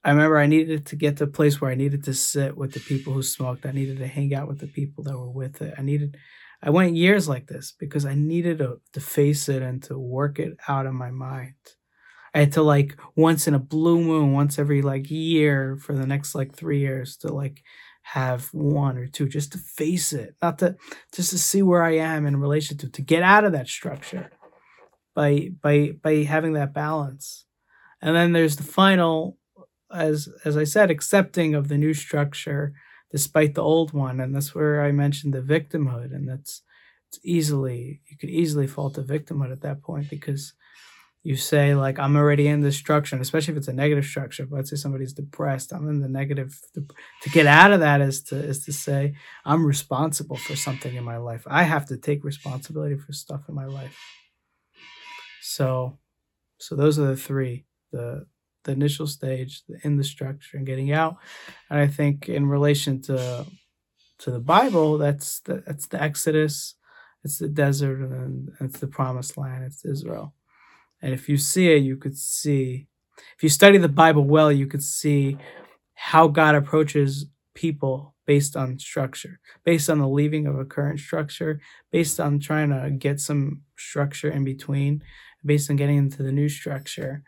I 0.04 0.10
remember 0.12 0.38
I 0.38 0.46
needed 0.46 0.86
to 0.88 0.98
get 0.98 1.18
to 1.18 1.24
a 1.24 1.28
place 1.28 1.62
where 1.62 1.72
I 1.72 1.76
needed 1.76 2.04
to 2.04 2.14
sit 2.14 2.58
with 2.58 2.74
the 2.74 2.82
people 2.82 3.14
who 3.14 3.24
smoked. 3.24 3.66
I 3.66 3.72
needed 3.72 3.98
to 4.00 4.08
hang 4.08 4.36
out 4.36 4.50
with 4.50 4.60
the 4.60 4.68
people 4.68 5.06
that 5.06 5.18
were 5.18 5.32
with 5.32 5.62
it. 5.62 5.74
I 5.78 5.82
needed, 5.82 6.18
I 6.62 6.70
went 6.70 6.96
years 6.96 7.28
like 7.28 7.48
this 7.48 7.74
because 7.78 8.06
I 8.06 8.16
needed 8.16 8.60
to, 8.60 8.80
to 8.94 9.00
face 9.00 9.50
it 9.50 9.62
and 9.62 9.82
to 9.84 9.98
work 9.98 10.40
it 10.40 10.58
out 10.68 10.86
of 10.86 10.94
my 10.94 11.12
mind. 11.12 11.56
I 12.34 12.40
had 12.40 12.54
to 12.54 12.64
like 12.64 12.98
once 13.16 13.48
in 13.48 13.54
a 13.54 13.60
blue 13.60 14.02
moon, 14.02 14.34
once 14.34 14.60
every 14.60 14.82
like 14.82 15.10
year 15.10 15.78
for 15.78 15.94
the 15.94 16.06
next 16.06 16.36
like 16.36 16.54
three 16.54 16.80
years 16.80 17.16
to 17.18 17.30
like 17.30 17.64
have 18.02 18.48
one 18.54 18.98
or 18.98 19.08
two 19.08 19.28
just 19.28 19.54
to 19.54 19.58
face 19.58 20.12
it, 20.12 20.36
not 20.42 20.60
to 20.60 20.76
just 21.14 21.30
to 21.32 21.38
see 21.38 21.62
where 21.62 21.82
I 21.82 21.98
am 21.98 22.26
in 22.26 22.38
relation 22.38 22.78
to 22.80 22.90
to 22.90 23.02
get 23.02 23.24
out 23.24 23.46
of 23.46 23.54
that 23.54 23.68
structure 23.68 24.30
by 25.16 25.52
by 25.62 25.94
by 26.02 26.24
having 26.24 26.54
that 26.54 26.74
balance. 26.74 27.46
And 28.02 28.16
then 28.16 28.34
there's 28.34 28.58
the 28.58 28.64
final 28.64 29.38
as 29.92 30.28
as 30.44 30.58
I 30.58 30.66
said, 30.66 30.92
accepting 30.92 31.56
of 31.56 31.68
the 31.68 31.78
new 31.78 31.94
structure 31.94 32.74
despite 33.16 33.56
the 33.56 33.64
old 33.64 33.94
one, 33.94 34.20
and 34.20 34.36
that's 34.36 34.54
where 34.54 34.84
I 34.84 34.92
mentioned 34.92 35.34
the 35.34 35.42
victimhood, 35.42 36.14
and 36.14 36.28
that's 36.28 36.64
it's 37.08 37.20
easily 37.24 38.02
you 38.10 38.18
could 38.18 38.30
easily 38.30 38.68
fall 38.68 38.90
to 38.92 39.02
victimhood 39.02 39.54
at 39.54 39.62
that 39.62 39.82
point 39.82 40.10
because 40.10 40.52
you 41.24 41.38
say 41.38 41.76
like 41.76 41.98
I'm 41.98 42.18
already 42.18 42.46
in 42.46 42.60
this 42.60 42.76
structure, 42.76 43.16
and 43.16 43.22
especially 43.22 43.54
if 43.54 43.60
it's 43.60 43.70
a 43.70 43.74
negative 43.74 44.04
structure. 44.04 44.46
But 44.46 44.58
let's 44.58 44.70
say 44.70 44.76
somebody's 44.76 45.14
depressed, 45.14 45.72
I'm 45.72 45.88
in 45.88 46.02
the 46.02 46.10
negative. 46.10 46.60
To 47.24 47.30
get 47.30 47.48
out 47.48 47.72
of 47.72 47.80
that 47.80 48.02
is 48.02 48.22
to 48.24 48.36
is 48.36 48.66
to 48.66 48.74
say 48.74 49.16
I'm 49.46 49.66
responsible 49.66 50.36
for 50.36 50.58
something 50.58 50.94
in 50.94 51.06
my 51.06 51.16
life. 51.16 51.44
I 51.48 51.64
have 51.64 51.86
to 51.86 51.98
take 51.98 52.26
responsibility 52.26 52.98
for 52.98 53.14
stuff 53.14 53.44
in 53.48 53.56
my 53.56 53.66
life. 53.66 53.98
So, 55.42 56.00
so 56.58 56.76
those 56.76 57.00
are 57.00 57.08
the 57.08 57.16
three: 57.16 57.64
the 57.94 58.28
the 58.66 58.74
initial 58.74 59.08
stage 59.08 59.64
in 59.84 59.98
the 59.98 60.04
structure 60.04 60.58
and 60.58 60.66
getting 60.66 60.92
out. 60.92 61.18
And 61.70 61.80
I 61.80 61.88
think 61.88 62.28
in 62.28 62.48
relation 62.48 63.02
to 63.04 63.46
to 64.20 64.32
the 64.32 64.40
Bible, 64.40 64.98
that's 64.98 65.42
the, 65.42 65.64
that's 65.66 65.88
the 65.88 66.02
Exodus, 66.02 66.76
it's 67.24 67.40
the 67.40 67.50
desert, 67.50 68.00
and 68.00 68.52
it's 68.62 68.80
the 68.80 68.88
promised 68.88 69.38
land. 69.38 69.66
It's 69.66 69.84
Israel. 69.84 70.34
And 71.02 71.14
if 71.14 71.28
you 71.28 71.38
see 71.38 71.72
it, 71.74 71.84
you 71.84 71.98
could 71.98 72.18
see. 72.18 72.88
If 73.36 73.44
you 73.44 73.50
study 73.50 73.78
the 73.78 73.90
Bible 73.90 74.24
well, 74.24 74.52
you 74.52 74.68
could 74.68 74.84
see 74.84 75.38
how 75.94 76.28
God 76.28 76.56
approaches 76.56 77.26
people 77.54 78.16
based 78.26 78.56
on 78.56 78.80
structure, 78.80 79.40
based 79.64 79.90
on 79.90 80.00
the 80.00 80.08
leaving 80.08 80.48
of 80.48 80.58
a 80.58 80.66
current 80.66 81.00
structure, 81.00 81.60
based 81.92 82.20
on 82.20 82.40
trying 82.40 82.70
to 82.70 82.90
get 82.92 83.20
some 83.20 83.62
structure 83.78 84.30
in 84.30 84.44
between, 84.44 85.04
based 85.46 85.70
on 85.70 85.76
getting 85.76 85.98
into 85.98 86.24
the 86.24 86.32
new 86.32 86.50
structure. 86.50 87.24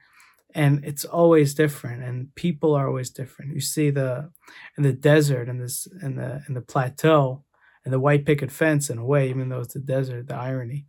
And 0.57 0.83
it's 0.83 1.05
always 1.05 1.53
different, 1.53 2.03
and 2.03 2.33
people 2.33 2.73
are 2.73 2.87
always 2.87 3.11
different. 3.11 3.53
You 3.53 3.61
see 3.61 3.91
the 3.91 4.31
in 4.75 4.83
the 4.83 4.91
desert 4.91 5.47
and 5.49 5.61
this 5.61 5.87
in 6.01 6.15
the 6.15 6.41
in 6.47 6.55
the 6.55 6.61
plateau 6.61 7.43
and 7.85 7.93
the 7.93 7.99
white 7.99 8.25
picket 8.25 8.51
fence 8.51 8.89
in 8.89 8.97
a 8.97 9.05
way, 9.05 9.29
even 9.29 9.49
though 9.49 9.61
it's 9.61 9.75
the 9.75 9.79
desert, 9.79 10.27
the 10.27 10.35
irony. 10.35 10.87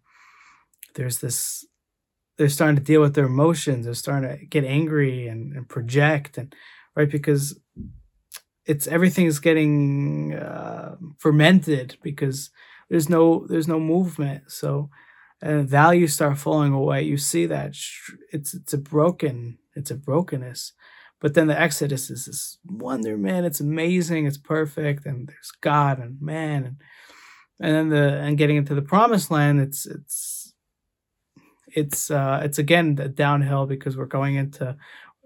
There's 0.95 1.19
this 1.19 1.67
they're 2.39 2.49
starting 2.49 2.77
to 2.77 2.83
deal 2.83 3.03
with 3.03 3.15
their 3.15 3.27
emotions, 3.27 3.85
they're 3.85 3.95
starting 3.95 4.31
to 4.31 4.47
get 4.47 4.65
angry 4.65 5.29
and, 5.29 5.53
and 5.55 5.69
project 5.69 6.39
and 6.39 6.55
right 6.97 7.11
because 7.11 7.61
it's 8.65 8.87
everything 8.87 9.27
is 9.27 9.39
getting 9.39 10.35
uh, 10.35 10.97
fermented 11.19 11.99
because 12.03 12.51
there's 12.89 13.09
no 13.09 13.47
there's 13.49 13.69
no 13.69 13.81
movement 13.81 14.51
so 14.51 14.89
and 15.41 15.69
values 15.69 16.13
start 16.13 16.39
falling 16.39 16.73
away 16.73 17.03
you 17.03 17.17
see 17.17 17.47
that 17.47 17.77
it's 18.33 18.55
it's 18.55 18.73
a 18.73 18.79
broken 18.79 19.59
it's 19.75 19.91
a 19.91 19.95
brokenness 19.95 20.73
but 21.21 21.35
then 21.35 21.47
the 21.47 21.61
exodus 21.61 22.11
is 22.11 22.27
this 22.27 22.59
wonder 22.65 23.17
man 23.17 23.45
it's 23.45 23.61
amazing 23.61 24.27
it's 24.27 24.39
perfect 24.39 25.07
and 25.07 25.29
there's 25.29 25.53
god 25.61 25.99
and 25.99 26.21
man 26.21 26.65
and 26.65 26.77
and 27.61 27.75
then 27.75 27.89
the 27.89 28.19
and 28.19 28.39
getting 28.39 28.57
into 28.57 28.75
the 28.75 28.83
promised 28.83 29.31
land 29.31 29.61
it's 29.61 29.87
it's 29.87 30.55
it's 31.75 32.11
uh 32.11 32.41
it's 32.43 32.59
again 32.59 32.95
downhill 33.15 33.67
because 33.67 33.97
we're 33.97 34.07
going 34.07 34.37
into 34.37 34.77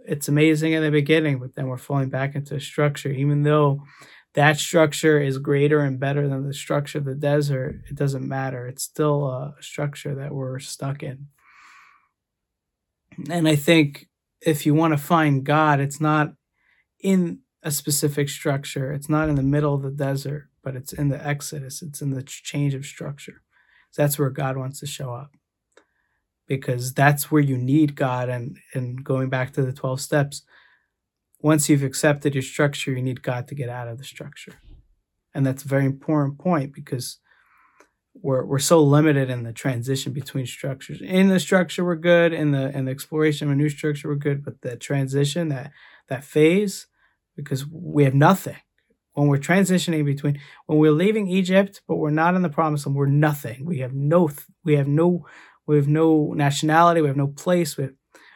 it's 0.06 0.28
amazing 0.28 0.72
in 0.72 0.82
the 0.82 0.90
beginning, 0.90 1.38
but 1.38 1.54
then 1.54 1.66
we're 1.68 1.76
falling 1.76 2.08
back 2.08 2.34
into 2.34 2.58
structure. 2.60 3.10
Even 3.10 3.42
though 3.42 3.82
that 4.34 4.58
structure 4.58 5.20
is 5.20 5.38
greater 5.38 5.80
and 5.80 6.00
better 6.00 6.26
than 6.26 6.46
the 6.46 6.54
structure 6.54 6.98
of 6.98 7.04
the 7.04 7.14
desert, 7.14 7.82
it 7.90 7.96
doesn't 7.96 8.26
matter. 8.26 8.66
It's 8.66 8.82
still 8.82 9.26
a 9.26 9.54
structure 9.60 10.14
that 10.14 10.32
we're 10.32 10.58
stuck 10.58 11.02
in. 11.02 11.28
And 13.30 13.46
I 13.46 13.56
think 13.56 14.08
if 14.40 14.64
you 14.64 14.74
want 14.74 14.94
to 14.94 14.98
find 14.98 15.44
God, 15.44 15.80
it's 15.80 16.00
not 16.00 16.32
in 17.00 17.40
a 17.62 17.70
specific 17.70 18.28
structure, 18.28 18.92
it's 18.92 19.08
not 19.08 19.28
in 19.28 19.34
the 19.34 19.42
middle 19.42 19.74
of 19.74 19.82
the 19.82 19.90
desert, 19.90 20.48
but 20.64 20.74
it's 20.74 20.92
in 20.92 21.08
the 21.08 21.26
exodus, 21.26 21.82
it's 21.82 22.00
in 22.00 22.10
the 22.10 22.22
change 22.22 22.74
of 22.74 22.86
structure. 22.86 23.42
So 23.90 24.02
that's 24.02 24.18
where 24.18 24.30
God 24.30 24.56
wants 24.56 24.80
to 24.80 24.86
show 24.86 25.12
up 25.12 25.36
because 26.48 26.94
that's 26.94 27.30
where 27.30 27.42
you 27.42 27.58
need 27.58 27.94
God. 27.94 28.28
And, 28.28 28.58
and 28.74 29.04
going 29.04 29.28
back 29.28 29.52
to 29.52 29.62
the 29.62 29.72
12 29.72 30.00
steps, 30.00 30.42
once 31.42 31.68
you've 31.68 31.82
accepted 31.82 32.34
your 32.34 32.42
structure, 32.42 32.92
you 32.92 33.02
need 33.02 33.22
God 33.22 33.48
to 33.48 33.54
get 33.54 33.68
out 33.68 33.88
of 33.88 33.98
the 33.98 34.04
structure. 34.04 34.54
And 35.34 35.44
that's 35.44 35.64
a 35.64 35.68
very 35.68 35.84
important 35.84 36.38
point 36.38 36.72
because 36.72 37.18
we're, 38.14 38.44
we're 38.44 38.58
so 38.58 38.82
limited 38.82 39.30
in 39.30 39.42
the 39.42 39.52
transition 39.52 40.12
between 40.12 40.46
structures. 40.46 41.00
In 41.02 41.28
the 41.28 41.40
structure, 41.40 41.84
we're 41.84 41.96
good. 41.96 42.32
In 42.32 42.52
the 42.52 42.76
in 42.76 42.84
the 42.84 42.90
exploration 42.90 43.48
of 43.48 43.52
a 43.52 43.56
new 43.56 43.68
structure, 43.68 44.08
we're 44.08 44.14
good. 44.16 44.44
But 44.44 44.60
the 44.60 44.76
transition, 44.76 45.48
that 45.48 45.72
that 46.08 46.24
phase, 46.24 46.86
because 47.36 47.66
we 47.66 48.04
have 48.04 48.14
nothing. 48.14 48.56
When 49.14 49.28
we're 49.28 49.38
transitioning 49.38 50.04
between 50.04 50.40
when 50.66 50.78
we're 50.78 50.92
leaving 50.92 51.26
Egypt, 51.26 51.82
but 51.88 51.96
we're 51.96 52.10
not 52.10 52.34
in 52.34 52.42
the 52.42 52.48
promised 52.48 52.86
land, 52.86 52.96
we're 52.96 53.06
nothing. 53.06 53.64
We 53.64 53.78
have 53.78 53.94
no 53.94 54.30
we 54.64 54.76
have 54.76 54.88
no 54.88 55.26
we 55.66 55.76
have 55.76 55.88
no 55.88 56.32
nationality. 56.34 57.00
We 57.00 57.08
have 57.08 57.16
no 57.16 57.28
place. 57.28 57.76
We 57.76 57.88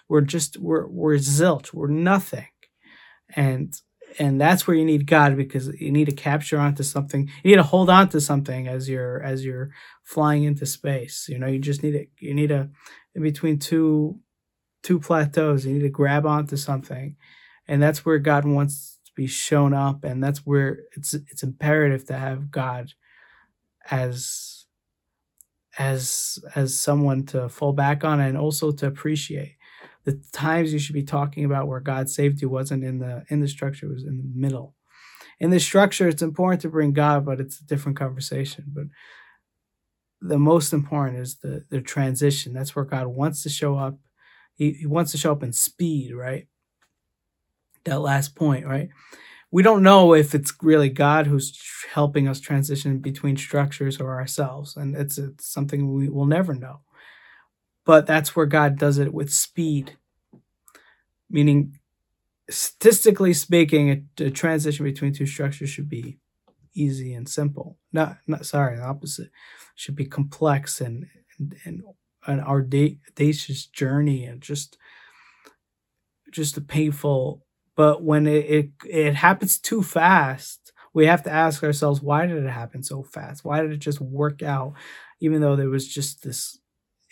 we're 0.09 0.23
just 0.23 0.57
we're 0.59 0.87
we're 0.87 1.17
zilch. 1.17 1.73
We're 1.73 1.89
nothing, 1.89 2.47
and 3.35 3.75
and 4.19 4.41
that's 4.41 4.67
where 4.67 4.77
you 4.77 4.85
need 4.85 5.07
God 5.07 5.37
because 5.37 5.69
you 5.81 5.91
need 5.91 6.07
to 6.07 6.15
capture 6.15 6.59
onto 6.59 6.83
something. 6.83 7.29
You 7.43 7.51
need 7.51 7.57
to 7.57 7.63
hold 7.63 7.91
on 7.91 8.09
to 8.11 8.21
something 8.21 8.69
as 8.69 8.89
you're 8.89 9.23
as 9.23 9.45
you're 9.45 9.71
flying 10.05 10.45
into 10.45 10.67
space. 10.67 11.27
You 11.29 11.39
know, 11.39 11.47
you 11.47 11.59
just 11.59 11.83
need 11.83 11.93
to 11.93 12.07
you 12.19 12.35
need 12.35 12.51
a 12.51 12.71
in 13.15 13.23
between 13.23 13.59
two 13.59 14.21
two 14.83 15.01
plateaus. 15.01 15.67
You 15.67 15.75
need 15.75 15.83
to 15.83 15.89
grab 15.89 16.27
onto 16.27 16.57
something, 16.57 17.17
and 17.67 17.83
that's 17.83 18.05
where 18.05 18.19
God 18.19 18.45
wants 18.45 18.99
to 19.07 19.13
be 19.17 19.27
shown 19.27 19.75
up, 19.75 20.05
and 20.05 20.23
that's 20.23 20.41
where 20.47 20.81
it's 20.97 21.15
it's 21.15 21.43
imperative 21.43 22.07
to 22.07 22.17
have 22.17 22.51
God 22.51 22.93
as 23.91 24.67
as 25.79 26.39
as 26.55 26.79
someone 26.79 27.25
to 27.27 27.49
fall 27.49 27.73
back 27.73 28.05
on 28.05 28.21
and 28.21 28.39
also 28.39 28.73
to 28.73 28.87
appreciate 28.87 29.57
the 30.07 30.23
times 30.33 30.73
you 30.73 30.79
should 30.79 30.95
be 30.95 31.03
talking 31.03 31.45
about 31.45 31.69
where 31.69 31.81
God 31.81 32.09
saved 32.09 32.41
you 32.41 32.49
wasn't 32.49 32.85
in 32.85 32.99
the 32.99 33.25
in 33.29 33.41
the 33.41 33.49
structure, 33.49 33.89
was 33.89 34.05
in 34.05 34.17
the 34.17 34.25
middle. 34.35 34.75
In 35.39 35.51
the 35.51 35.61
structure, 35.61 36.09
it's 36.09 36.23
important 36.23 36.63
to 36.63 36.71
bring 36.71 36.93
God, 36.93 37.27
but 37.27 37.41
it's 37.41 37.61
a 37.61 37.67
different 37.67 37.99
conversation. 37.99 38.65
But 38.69 38.85
the 40.23 40.39
most 40.39 40.73
important 40.73 41.19
is 41.19 41.37
the 41.37 41.65
the 41.69 41.83
transition. 41.83 42.55
That's 42.55 42.75
where 42.75 42.87
God 42.87 43.09
wants 43.09 43.43
to 43.43 43.51
show 43.51 43.77
up. 43.77 43.99
He, 44.55 44.73
he 44.73 44.87
wants 44.87 45.13
to 45.13 45.19
show 45.19 45.33
up 45.33 45.43
in 45.43 45.53
speed, 45.53 46.15
right? 46.15 46.47
That 47.85 48.01
last 48.01 48.35
point, 48.35 48.67
right? 48.67 48.89
we 49.51 49.63
don't 49.63 49.83
know 49.83 50.15
if 50.15 50.35
it's 50.35 50.53
really 50.63 50.89
God 50.89 51.27
who's 51.27 51.59
helping 51.93 52.29
us 52.29 52.41
transition 52.41 52.99
between 52.99 53.37
structures 53.37 54.01
or 54.01 54.15
ourselves, 54.17 54.77
and 54.77 54.97
it's, 54.97 55.19
it's 55.19 55.47
something 55.47 55.93
we 55.95 56.09
will 56.09 56.27
never 56.27 56.55
know. 56.55 56.81
But 57.87 58.07
that's 58.07 58.37
where 58.37 58.47
God 58.47 58.79
does 58.79 58.99
it 58.99 59.15
with 59.15 59.33
speed, 59.33 59.97
meaning 61.31 61.79
statistically 62.51 63.33
speaking, 63.33 64.07
a, 64.21 64.25
a 64.25 64.31
transition 64.31 64.85
between 64.85 65.15
two 65.15 65.27
structures 65.27 65.71
should 65.71 65.89
be 65.89 66.19
easy 66.75 67.15
and 67.15 67.27
simple. 67.29 67.79
Not, 67.93 68.19
not 68.27 68.45
sorry, 68.45 68.77
the 68.77 68.85
opposite 68.85 69.31
should 69.75 69.97
be 69.97 70.05
complex 70.05 70.81
and 70.83 71.07
and, 71.39 71.55
and 71.65 71.83
an 72.27 72.41
audacious 72.41 73.67
journey 73.67 74.25
and 74.25 74.43
just 74.43 74.77
just 76.33 76.57
a 76.57 76.61
painful 76.61 77.47
but 77.77 78.03
when 78.03 78.27
it, 78.27 78.47
it 78.47 78.71
it 78.89 79.15
happens 79.15 79.59
too 79.59 79.83
fast, 79.83 80.73
we 80.95 81.07
have 81.07 81.23
to 81.25 81.31
ask 81.31 81.63
ourselves, 81.63 82.01
why 82.01 82.27
did 82.27 82.43
it 82.43 82.51
happen 82.51 82.83
so 82.83 83.03
fast? 83.03 83.45
Why 83.45 83.61
did 83.61 83.71
it 83.71 83.79
just 83.79 84.01
work 84.01 84.43
out, 84.43 84.73
even 85.21 85.43
though 85.43 85.57
there 85.57 85.69
was 85.69 85.87
just 85.87 86.23
this, 86.25 86.59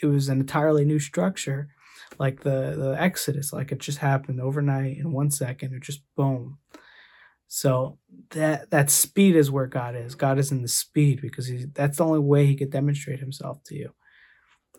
it 0.04 0.14
was 0.14 0.28
an 0.28 0.40
entirely 0.40 0.84
new 0.84 0.98
structure, 0.98 1.68
like 2.18 2.42
the 2.42 2.74
the 2.76 2.96
Exodus, 2.98 3.52
like 3.52 3.72
it 3.72 3.78
just 3.78 3.98
happened 3.98 4.40
overnight 4.40 4.98
in 4.98 5.12
one 5.12 5.30
second, 5.30 5.74
it 5.74 5.82
just 5.82 6.02
boom. 6.16 6.58
So 7.46 7.98
that 8.30 8.70
that 8.70 8.90
speed 8.90 9.36
is 9.36 9.50
where 9.50 9.66
God 9.66 9.94
is. 9.96 10.14
God 10.14 10.38
is 10.38 10.50
in 10.50 10.62
the 10.62 10.68
speed 10.68 11.20
because 11.20 11.46
he, 11.46 11.66
that's 11.72 11.98
the 11.98 12.04
only 12.04 12.20
way 12.20 12.46
He 12.46 12.56
could 12.56 12.70
demonstrate 12.70 13.20
Himself 13.20 13.62
to 13.64 13.74
you 13.74 13.94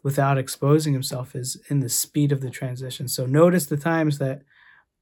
without 0.04 0.38
exposing 0.38 0.94
Himself 0.94 1.36
is 1.36 1.62
in 1.70 1.80
the 1.80 1.90
speed 1.90 2.32
of 2.32 2.42
the 2.42 2.50
transition. 2.50 3.08
So 3.08 3.26
notice 3.26 3.66
the 3.66 3.78
times 3.78 4.18
that 4.20 4.42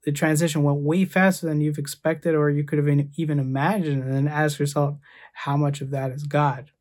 the 0.03 0.11
transition 0.11 0.63
went 0.63 0.79
way 0.79 1.05
faster 1.05 1.47
than 1.47 1.61
you've 1.61 1.77
expected 1.77 2.35
or 2.35 2.49
you 2.49 2.63
could 2.63 2.77
have 2.77 3.07
even 3.15 3.39
imagined 3.39 4.03
and 4.03 4.13
then 4.13 4.27
ask 4.27 4.59
yourself 4.59 4.97
how 5.33 5.57
much 5.57 5.81
of 5.81 5.91
that 5.91 6.11
is 6.11 6.23
god 6.23 6.71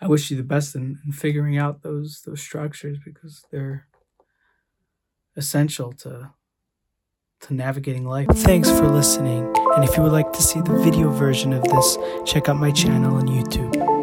i 0.00 0.06
wish 0.06 0.30
you 0.30 0.36
the 0.36 0.42
best 0.42 0.74
in, 0.74 0.98
in 1.04 1.12
figuring 1.12 1.56
out 1.58 1.82
those 1.82 2.22
those 2.26 2.40
structures 2.40 2.98
because 3.04 3.44
they're 3.50 3.86
essential 5.36 5.92
to 5.92 6.30
to 7.40 7.54
navigating 7.54 8.04
life. 8.04 8.26
Thanks 8.32 8.68
for 8.68 8.88
listening. 8.88 9.44
And 9.76 9.84
if 9.88 9.96
you 9.96 10.02
would 10.02 10.10
like 10.10 10.32
to 10.32 10.42
see 10.42 10.60
the 10.60 10.76
video 10.78 11.08
version 11.08 11.52
of 11.52 11.62
this 11.62 11.96
check 12.26 12.48
out 12.48 12.56
my 12.56 12.72
channel 12.72 13.14
on 13.14 13.28
youtube 13.28 13.97